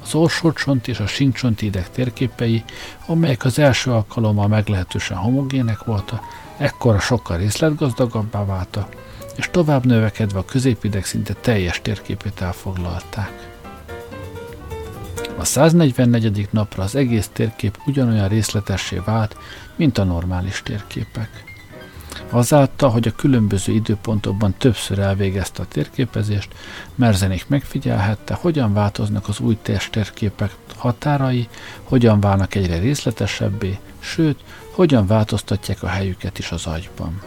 [0.04, 2.64] Az orsócsont és a sinkcsonti ideg térképei,
[3.06, 6.24] amelyek az első alkalommal meglehetősen homogének voltak,
[6.58, 8.96] ekkora sokkal részletgazdagabbá váltak,
[9.36, 13.50] és tovább növekedve a középideg szinte teljes térképét elfoglalták.
[15.38, 16.48] A 144.
[16.52, 19.38] napra az egész térkép ugyanolyan részletessé vált,
[19.76, 21.53] mint a normális térképek.
[22.30, 26.54] Azáltal, hogy a különböző időpontokban többször elvégezte a térképezést,
[26.96, 31.48] Merzenék megfigyelhette, hogyan változnak az új térképek határai,
[31.84, 34.40] hogyan válnak egyre részletesebbé, sőt,
[34.72, 37.22] hogyan változtatják a helyüket is az agyban.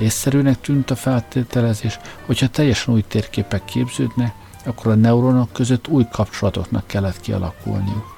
[0.00, 4.34] Észszerűnek tűnt a feltételezés, hogyha teljesen új térképek képződnek,
[4.64, 8.15] akkor a neuronok között új kapcsolatoknak kellett kialakulniuk.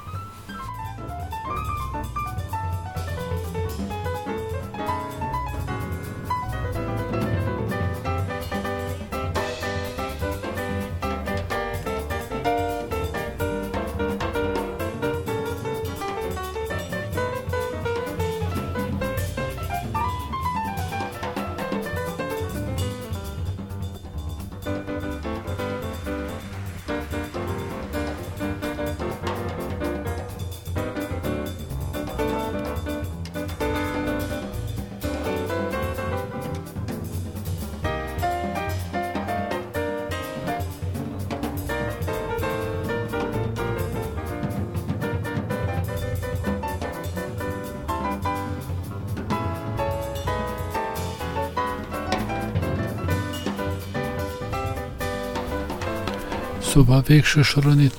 [56.98, 57.96] Szóval végső soron itt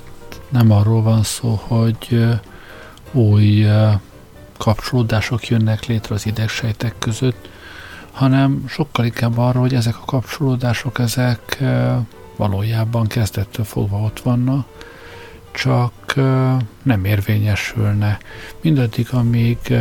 [0.49, 2.27] nem arról van szó, hogy
[3.11, 3.65] új
[4.57, 7.49] kapcsolódások jönnek létre az idegsejtek között,
[8.11, 11.63] hanem sokkal inkább arról, hogy ezek a kapcsolódások, ezek
[12.35, 14.67] valójában kezdettől fogva ott vannak,
[15.51, 16.13] csak
[16.83, 18.17] nem érvényesülne.
[18.61, 19.73] Mindaddig, amíg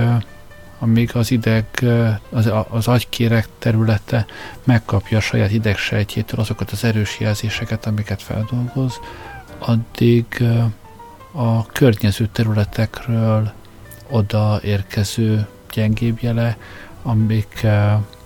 [0.79, 1.67] amíg az ideg,
[2.31, 4.27] az, az agykérek területe
[4.65, 9.01] megkapja a saját idegsejtjétől azokat az erős jelzéseket, amiket feldolgoz,
[9.59, 10.27] addig
[11.33, 13.53] a környező területekről
[14.11, 16.57] oda érkező gyengébb jele,
[17.03, 17.67] amik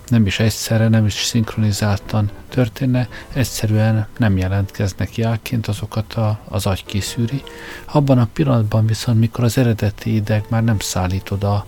[0.07, 6.85] nem is egyszerre, nem is szinkronizáltan történne, egyszerűen nem jelentkeznek jelként, azokat a, az agy
[6.85, 7.43] kiszűri.
[7.85, 11.65] Abban a pillanatban viszont, mikor az eredeti ideg már nem szállít oda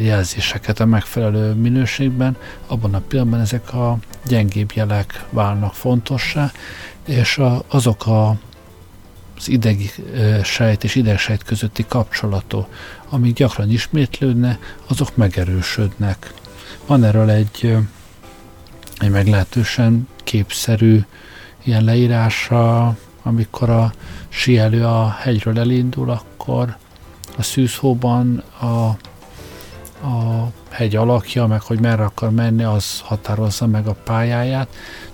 [0.00, 6.52] jelzéseket a megfelelő minőségben, abban a pillanatban ezek a gyengébb jelek válnak fontossá,
[7.06, 8.28] és a, azok a,
[9.36, 9.90] az idegi
[10.42, 12.68] sejt és idegsejt közötti kapcsolatok,
[13.08, 16.32] amik gyakran ismétlődne, azok megerősödnek.
[16.86, 17.76] Van erről egy,
[18.98, 21.00] egy meglehetősen képszerű
[21.62, 23.92] ilyen leírása, amikor a
[24.28, 26.76] sielő a hegyről elindul, akkor
[27.36, 28.96] a szűzhóban a
[30.02, 34.68] a hegy alakja, meg hogy merre akar menni, az határozza meg a pályáját,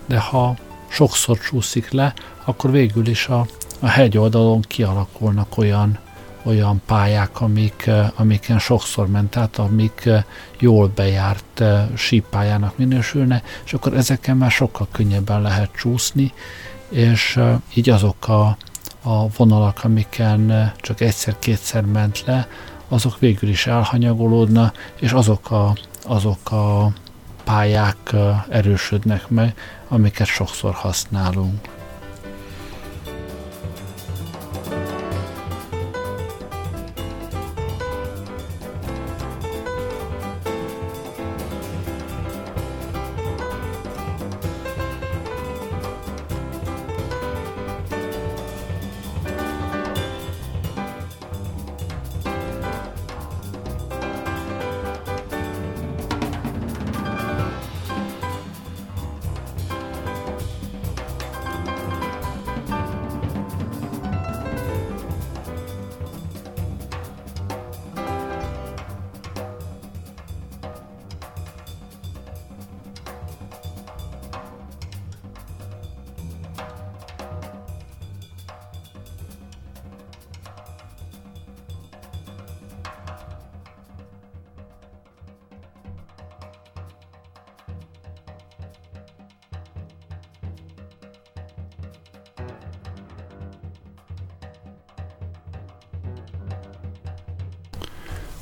[0.06, 0.56] de ha
[0.88, 2.14] sokszor csúszik le,
[2.44, 3.46] akkor végül is a,
[3.80, 5.98] a hegy oldalon kialakulnak olyan,
[6.42, 10.08] olyan pályák, amik, amiken sokszor ment át, amik
[10.58, 11.62] jól bejárt
[11.94, 16.32] sípályának minősülne, és akkor ezeken már sokkal könnyebben lehet csúszni,
[16.88, 17.40] és
[17.74, 18.56] így azok a,
[19.02, 22.48] a vonalak, amiken csak egyszer-kétszer ment le,
[22.88, 26.92] azok végül is elhanyagolódna, és azok a, azok a
[27.44, 28.14] pályák
[28.48, 29.54] erősödnek meg,
[29.88, 31.73] amiket sokszor használunk.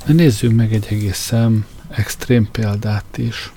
[0.07, 3.53] Nézzünk meg egy egészen extrém példát is.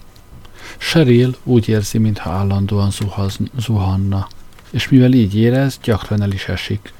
[0.77, 4.27] Sheryl úgy érzi, mintha állandóan zuhaz, zuhanna,
[4.69, 6.93] és mivel így érez, gyakran el is esik.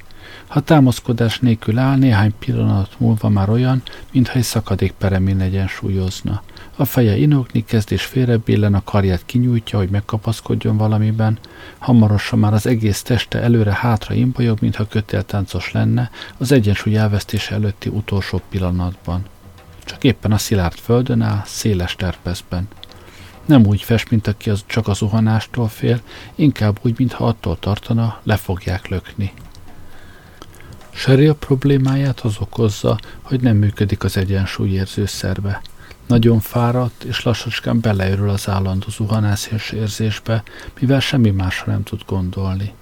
[0.46, 3.82] Ha támaszkodás nélkül áll, néhány pillanat múlva már olyan,
[4.12, 6.42] mintha egy szakadék peremén egyensúlyozna.
[6.76, 11.38] A feje inokni kezd és félrebillen, a karját kinyújtja, hogy megkapaszkodjon valamiben.
[11.78, 18.40] Hamarosan már az egész teste előre-hátra imbolyog, mintha kötéltáncos lenne, az egyensúly elvesztése előtti utolsó
[18.48, 19.24] pillanatban.
[19.86, 22.68] Csak éppen a szilárd földön áll, széles terpeszben.
[23.44, 26.00] Nem úgy fest, mint aki az csak a zuhanástól fél,
[26.34, 29.32] inkább úgy, mintha attól tartana, le fogják lökni.
[30.90, 35.62] Sheryl problémáját az okozza, hogy nem működik az egyensúlyérző szerve.
[36.06, 40.42] Nagyon fáradt, és lassacskán beleörül az állandó zuhanászés érzésbe,
[40.80, 42.72] mivel semmi másra nem tud gondolni.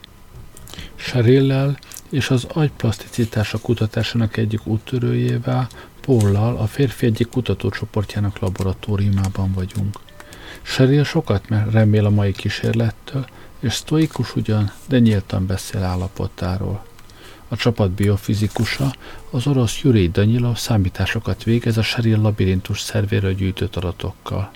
[0.94, 1.78] Sheryllel
[2.10, 5.68] és az agyplaszticitása kutatásának egyik úttörőjével,
[6.04, 9.98] Póllal a férfi egyik kutatócsoportjának laboratóriumában vagyunk.
[10.62, 13.26] Sheryl sokat remél a mai kísérlettől,
[13.60, 16.84] és sztoikus ugyan, de nyíltan beszél állapotáról.
[17.48, 18.94] A csapat biofizikusa,
[19.30, 24.50] az orosz Yuri Danyilov számításokat végez a Sheryl labirintus szervéről gyűjtött adatokkal.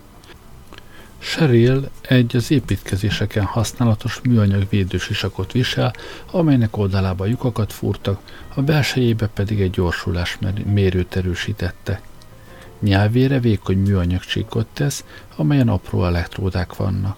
[1.18, 5.92] Sheryl egy az építkezéseken használatos műanyag védősisakot visel,
[6.30, 8.20] amelynek oldalába lyukakat fúrtak,
[8.54, 12.02] a belsejébe pedig egy gyorsulás mérőt erősítettek.
[12.80, 15.04] Nyelvére vékony műanyag csíkot tesz,
[15.36, 17.16] amelyen apró elektródák vannak.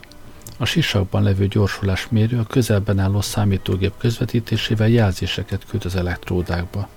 [0.59, 6.89] A sisakban levő gyorsulásmérő a közelben álló számítógép közvetítésével jelzéseket küld az elektródákba.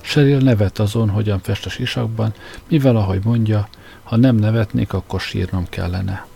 [0.00, 2.34] Sheryl nevet azon, hogyan fest a sisakban,
[2.68, 3.68] mivel ahogy mondja,
[4.02, 6.26] ha nem nevetnék, akkor sírnom kellene.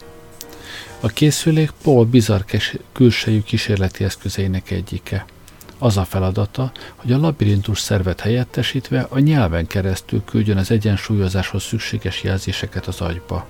[1.05, 2.41] A készülék Paul bizarr
[2.93, 5.25] külsejű kísérleti eszközeinek egyike.
[5.79, 12.23] Az a feladata, hogy a labirintus szervet helyettesítve a nyelven keresztül küldjön az egyensúlyozáshoz szükséges
[12.23, 13.47] jelzéseket az agyba.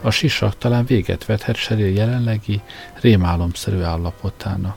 [0.00, 2.60] A sisak talán véget vethet Sheryl jelenlegi
[3.00, 4.76] rémálomszerű állapotának.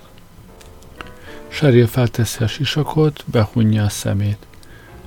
[1.48, 4.48] Sheryl felteszi a sisakot, behunja a szemét.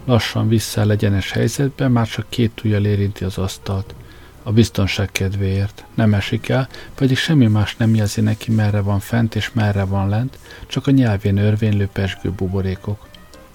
[0.04, 3.94] Lassan vissza legyenes helyzetbe, már csak két ujjal érinti az asztalt.
[4.42, 5.84] A biztonság kedvéért.
[5.94, 10.08] Nem esik el, pedig semmi más nem jelzi neki, merre van fent és merre van
[10.08, 13.08] lent, csak a nyelvén örvénylő pesgő buborékok.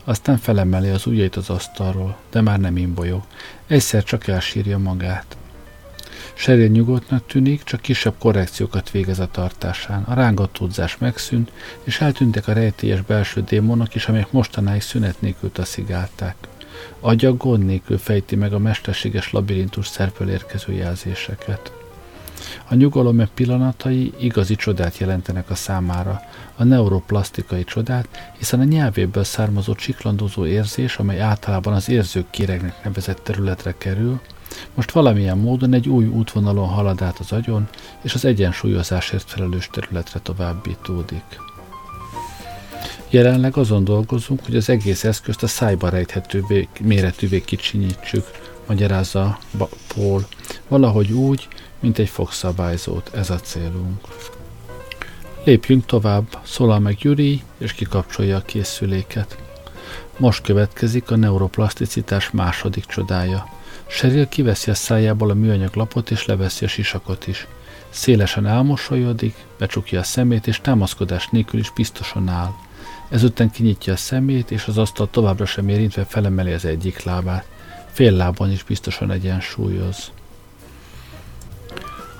[0.03, 3.21] Aztán felemeli az ujjait az asztalról, de már nem imbolyog.
[3.67, 5.37] Egyszer csak elsírja magát.
[6.33, 10.03] Serén nyugodtnak tűnik, csak kisebb korrekciókat végez a tartásán.
[10.03, 11.51] A rángatódzás megszűnt,
[11.83, 16.35] és eltűntek a rejtélyes belső démonok is, amelyek mostanáig szünet nélkül taszigálták.
[16.99, 21.71] Agya gond nélkül fejti meg a mesterséges labirintus szervből érkező jelzéseket.
[22.69, 26.21] A nyugalom e pillanatai igazi csodát jelentenek a számára,
[26.55, 28.07] a neuroplasztikai csodát,
[28.37, 34.19] hiszen a nyelvéből származó csiklandozó érzés, amely általában az érzők kéregnek nevezett területre kerül,
[34.73, 37.67] most valamilyen módon egy új útvonalon halad át az agyon,
[38.01, 41.39] és az egyensúlyozásért felelős területre továbbítódik.
[43.09, 48.25] Jelenleg azon dolgozunk, hogy az egész eszközt a szájba rejthetővé, méretűvé kicsinyítsük,
[48.67, 49.39] magyarázza
[49.93, 50.27] Paul.
[50.67, 51.47] Valahogy úgy,
[51.79, 54.01] mint egy fogszabályzót, ez a célunk.
[55.43, 59.37] Lépjünk tovább, szólal meg Gyuri, és kikapcsolja a készüléket.
[60.17, 63.49] Most következik a neuroplaszticitás második csodája.
[63.85, 67.47] Sheryl kiveszi a szájából a műanyag lapot, és leveszi a sisakot is.
[67.89, 72.53] Szélesen elmosolyodik, becsukja a szemét, és támaszkodás nélkül is biztosan áll.
[73.09, 77.45] Ezután kinyitja a szemét, és az asztal továbbra sem érintve felemeli az egyik lábát.
[77.91, 80.11] Fél lábon is biztosan egyensúlyoz.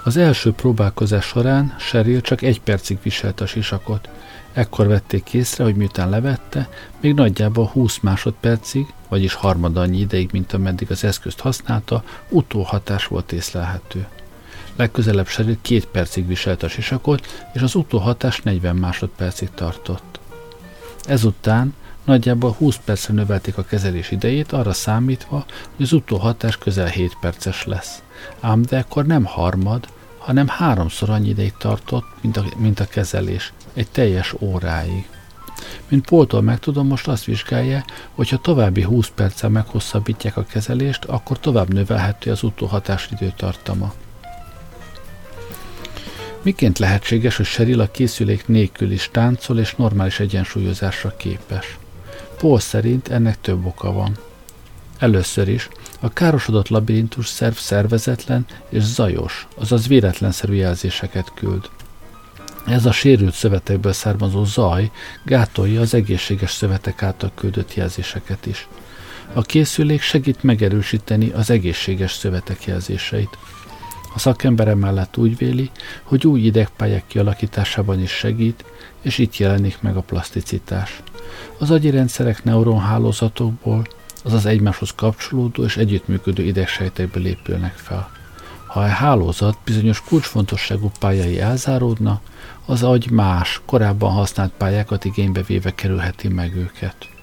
[0.03, 4.09] Az első próbálkozás során Sheryl csak egy percig viselte a sisakot.
[4.53, 6.69] Ekkor vették észre, hogy miután levette,
[7.01, 13.31] még nagyjából 20 másodpercig, vagyis harmad annyi ideig, mint ameddig az eszközt használta, utóhatás volt
[13.31, 14.07] észlelhető.
[14.75, 20.16] Legközelebb Sheryl két percig viselte a sisakot, és az utóhatás 40 másodpercig tartott.
[21.07, 25.45] Ezután nagyjából 20 percre növelték a kezelés idejét, arra számítva,
[25.75, 28.01] hogy az utóhatás közel 7 perces lesz.
[28.39, 29.87] Ám de ekkor nem harmad,
[30.17, 35.09] hanem háromszor annyi ideig tartott, mint a, mint a kezelés, egy teljes óráig.
[35.87, 41.39] Mint Póltól megtudom, most azt vizsgálja, hogy ha további 20 perccel meghosszabbítják a kezelést, akkor
[41.39, 43.93] tovább növelhető az utóhatás időtartama.
[46.47, 51.77] Miként lehetséges, hogy Sheryl a készülék nélkül is táncol és normális egyensúlyozásra képes?
[52.37, 54.17] Paul szerint ennek több oka van.
[54.97, 55.69] Először is,
[55.99, 61.69] a károsodott labirintus szerv szervezetlen és zajos, azaz véletlenszerű jelzéseket küld.
[62.67, 64.91] Ez a sérült szövetekből származó zaj
[65.25, 68.67] gátolja az egészséges szövetek által küldött jelzéseket is.
[69.33, 73.37] A készülék segít megerősíteni az egészséges szövetek jelzéseit.
[74.18, 75.72] A szakember mellett úgy véli,
[76.03, 78.65] hogy új idegpályák kialakításában is segít,
[79.01, 81.01] és itt jelenik meg a plaszticitás.
[81.57, 83.88] Az agyi rendszerek neuronhálózatokból,
[84.24, 88.09] azaz egymáshoz kapcsolódó és együttműködő idegsejtekbe lépülnek fel.
[88.68, 92.22] Ha a hálózat bizonyos kulcsfontosságú pályái elzáródna,
[92.65, 97.16] az agy más, korábban használt pályákat igénybe véve kerülheti meg őket.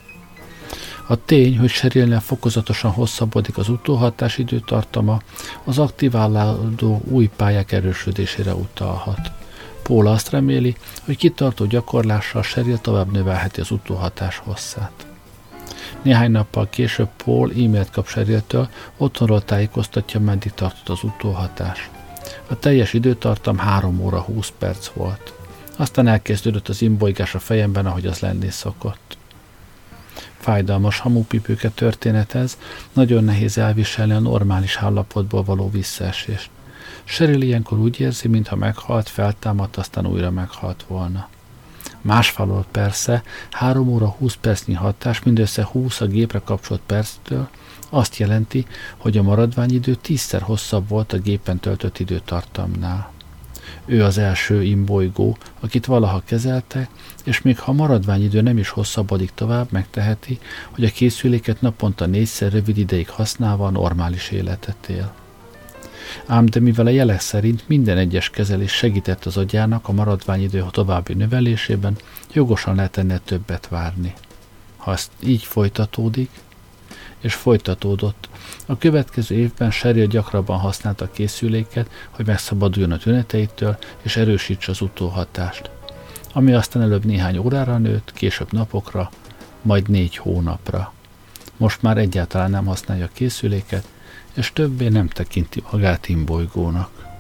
[1.07, 5.21] A tény, hogy serélnél fokozatosan hosszabbodik az utóhatás időtartama,
[5.65, 9.31] az aktiválódó új pályák erősödésére utalhat.
[9.83, 15.07] Paul azt reméli, hogy kitartó gyakorlással Sheryl tovább növelheti az utóhatás hosszát.
[16.03, 21.91] Néhány nappal később Paul e-mailt kap Sheryl-től, otthonról tájékoztatja, meddig tartott az utóhatás.
[22.49, 25.35] A teljes időtartam 3 óra 20 perc volt.
[25.77, 29.17] Aztán elkezdődött az imbolygás a fejemben, ahogy az lenni szokott.
[30.45, 32.59] Fájdalmas hamupipőke történet ez,
[32.93, 36.51] nagyon nehéz elviselni a normális állapotból való visszaesést.
[37.05, 41.29] Sheryl ilyenkor úgy érzi, mintha meghalt, feltámadt, aztán újra meghalt volna.
[42.01, 47.49] Másfelől persze 3 óra 20 percnyi hatás mindössze 20 a gépre kapcsolt perctől
[47.91, 48.67] azt jelenti,
[48.97, 53.14] hogy a maradványidő tízszer hosszabb volt a gépen töltött időtartamnál.
[53.87, 56.89] Ő az első imbolygó, akit valaha kezelte,
[57.25, 60.39] és még ha maradványidő nem is hosszabbodik tovább, megteheti,
[60.71, 65.15] hogy a készüléket naponta négyszer rövid ideig használva a normális életet él.
[66.27, 71.15] Ám de mivel a jelek szerint minden egyes kezelés segített az agyának a maradványidő további
[71.15, 71.97] növelésében,
[72.33, 74.15] jogosan lehet ennél többet várni.
[74.77, 76.31] Ha ezt így folytatódik,
[77.25, 78.29] és folytatódott.
[78.67, 84.81] A következő évben Sheryl gyakrabban használta a készüléket, hogy megszabaduljon a tüneteitől és erősítse az
[84.81, 85.71] utóhatást,
[86.33, 89.11] ami aztán előbb néhány órára nőtt, később napokra,
[89.63, 90.93] majd négy hónapra.
[91.57, 93.89] Most már egyáltalán nem használja a készüléket,
[94.35, 97.14] és többé nem tekinti magát imbolygónak.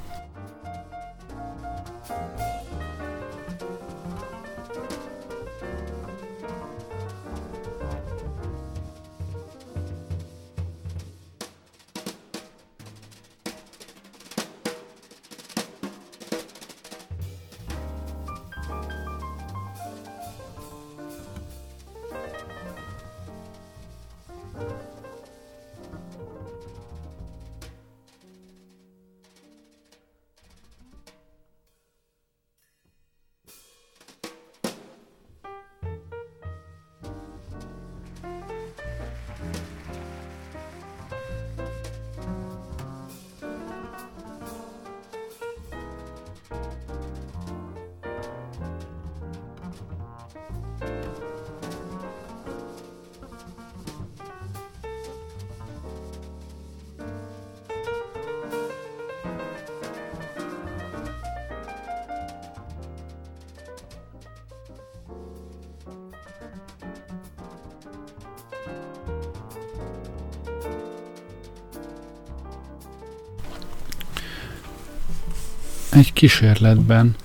[76.15, 77.17] Kísérletben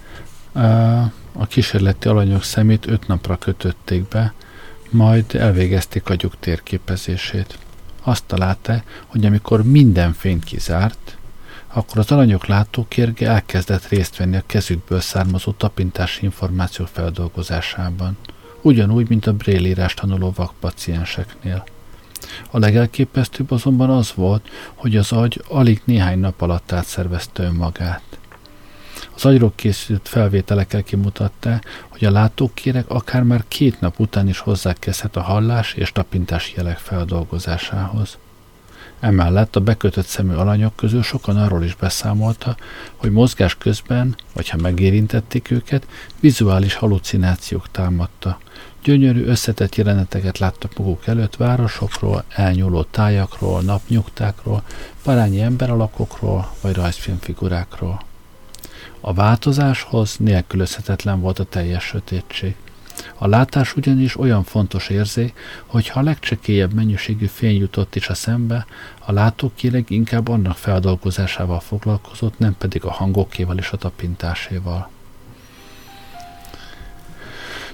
[1.34, 4.34] a kísérleti alanyok szemét öt napra kötötték be,
[4.90, 7.58] majd elvégezték agyuk térképezését.
[8.04, 11.18] Azt találta, hogy amikor minden fényt kizárt,
[11.74, 18.18] akkor az alanyok látókérge elkezdett részt venni a kezükből származó tapintási információk feldolgozásában,
[18.62, 21.64] ugyanúgy, mint a brélírás tanuló vakpacienseknél.
[22.52, 28.09] A legelképesztőbb azonban az volt, hogy az agy alig néhány nap alatt átszervezte önmagát.
[29.20, 35.16] Az agyról készült felvételekkel kimutatta, hogy a látókérek akár már két nap után is hozzákezdhet
[35.16, 38.18] a hallás és tapintás jelek feldolgozásához.
[39.00, 42.58] Emellett a bekötött szemű alanyok közül sokan arról is beszámolta,
[42.96, 45.88] hogy mozgás közben, vagy ha megérintették őket,
[46.20, 48.40] vizuális halucinációk támadta.
[48.84, 54.64] Gyönyörű összetett jeleneteket láttak maguk előtt városokról, elnyúló tájakról, napnyugtákról,
[55.04, 58.08] parányi emberalakokról vagy rajzfilmfigurákról.
[59.02, 62.56] A változáshoz nélkülözhetetlen volt a teljes sötétség.
[63.18, 65.34] A látás ugyanis olyan fontos érzé,
[65.66, 68.66] hogy ha a legcsekélyebb mennyiségű fény jutott is a szembe,
[69.00, 74.90] a látókéreg inkább annak feldolgozásával foglalkozott, nem pedig a hangokéval és a tapintáséval.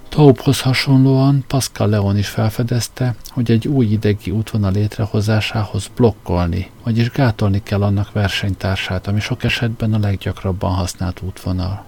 [0.09, 7.63] Taubhoz hasonlóan Pascal Leon is felfedezte, hogy egy új idegi útvonal létrehozásához blokkolni, vagyis gátolni
[7.63, 11.85] kell annak versenytársát, ami sok esetben a leggyakrabban használt útvonal.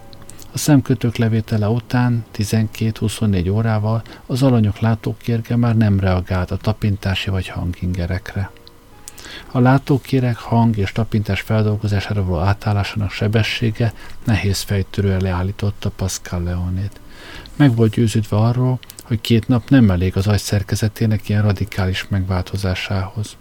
[0.53, 7.47] A szemkötők levétele után 12-24 órával az alanyok látókérge már nem reagált a tapintási vagy
[7.47, 8.51] hangingerekre.
[9.51, 13.93] A látókérek hang és tapintás feldolgozására való átállásának sebessége
[14.23, 16.99] nehéz fejtörően leállította Pascal Leonét.
[17.57, 23.37] Meg volt győződve arról, hogy két nap nem elég az agy szerkezetének ilyen radikális megváltozásához.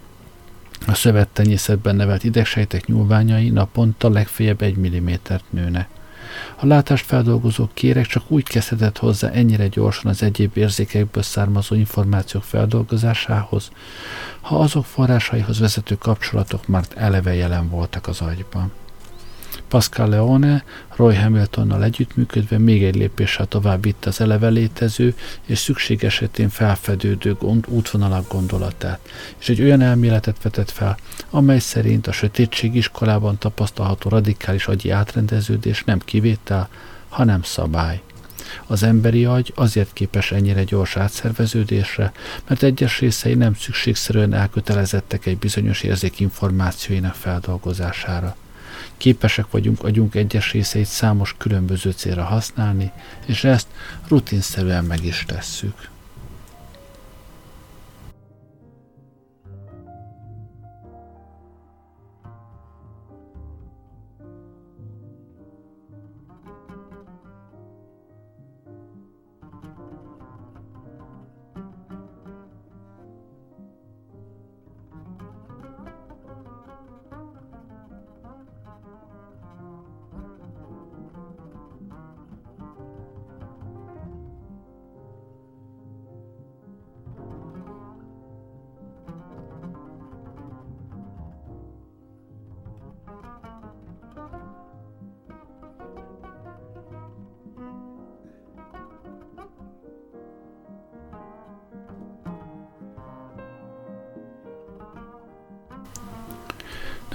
[0.86, 5.88] A szövettenyészetben nevelt idegsejtek nyúlványai naponta legfeljebb egy millimétert nőne.
[6.56, 12.42] A látást feldolgozó kérek csak úgy kezdhetett hozzá ennyire gyorsan az egyéb érzékekből származó információk
[12.42, 13.70] feldolgozásához,
[14.40, 18.72] ha azok forrásaihoz vezető kapcsolatok már eleve jelen voltak az agyban.
[19.68, 20.64] Pascal Leone
[20.96, 25.14] Roy Hamiltonnal együttműködve még egy lépéssel tovább itt az eleve létező
[25.46, 29.00] és szükség esetén felfedődő gond, útvonalak gondolatát,
[29.38, 30.96] és egy olyan elméletet vetett fel,
[31.30, 36.68] amely szerint a sötétség iskolában tapasztalható radikális agyi átrendeződés nem kivétel,
[37.08, 38.00] hanem szabály.
[38.66, 42.12] Az emberi agy azért képes ennyire gyors átszerveződésre,
[42.48, 48.36] mert egyes részei nem szükségszerűen elkötelezettek egy bizonyos érzék információinak feldolgozására.
[48.96, 52.92] Képesek vagyunk agyunk egyes részeit számos különböző célra használni,
[53.26, 53.66] és ezt
[54.08, 55.88] rutinszerűen meg is tesszük.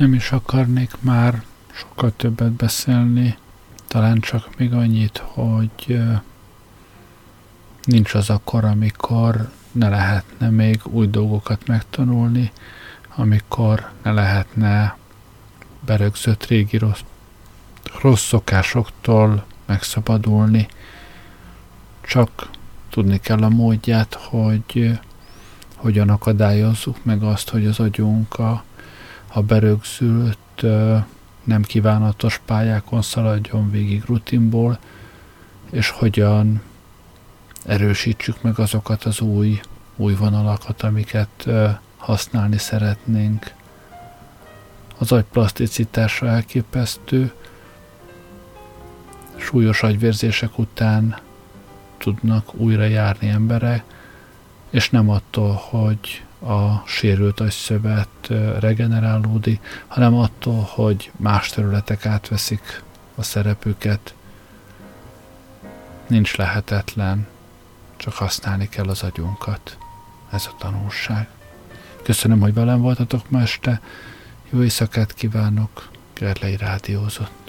[0.02, 3.38] Nem is akarnék már sokkal többet beszélni,
[3.88, 6.02] talán csak még annyit, hogy
[7.84, 12.52] nincs az akkor, amikor ne lehetne még új dolgokat megtanulni,
[13.16, 14.98] amikor ne lehetne
[15.86, 17.02] berögzött régi rossz,
[18.02, 20.68] rossz szokásoktól megszabadulni.
[22.02, 22.50] Csak
[22.90, 25.00] tudni kell a módját, hogy
[25.76, 28.64] hogyan akadályozzuk meg azt, hogy az agyunk a
[29.34, 30.64] a berögzült,
[31.44, 34.80] nem kívánatos pályákon szaladjon végig rutinból,
[35.70, 36.62] és hogyan
[37.66, 39.60] erősítsük meg azokat az új,
[39.96, 41.50] új vonalakat, amiket
[41.98, 43.54] használni szeretnénk.
[44.98, 47.34] Az agy plaszticitása elképesztő,
[49.36, 51.18] súlyos agyvérzések után
[51.98, 53.84] tudnak újra járni emberek,
[54.70, 58.28] és nem attól, hogy a sérült agyszövet
[58.60, 62.84] regenerálódik, hanem attól, hogy más területek átveszik
[63.16, 64.14] a szerepüket.
[66.08, 67.28] Nincs lehetetlen,
[67.98, 69.78] csak használni kell az agyunkat.
[70.32, 71.28] Ez a tanulság.
[72.04, 73.82] Köszönöm, hogy velem voltatok ma este.
[74.50, 75.90] Jó éjszakát kívánok.
[76.14, 77.41] Gerlei rádiózott.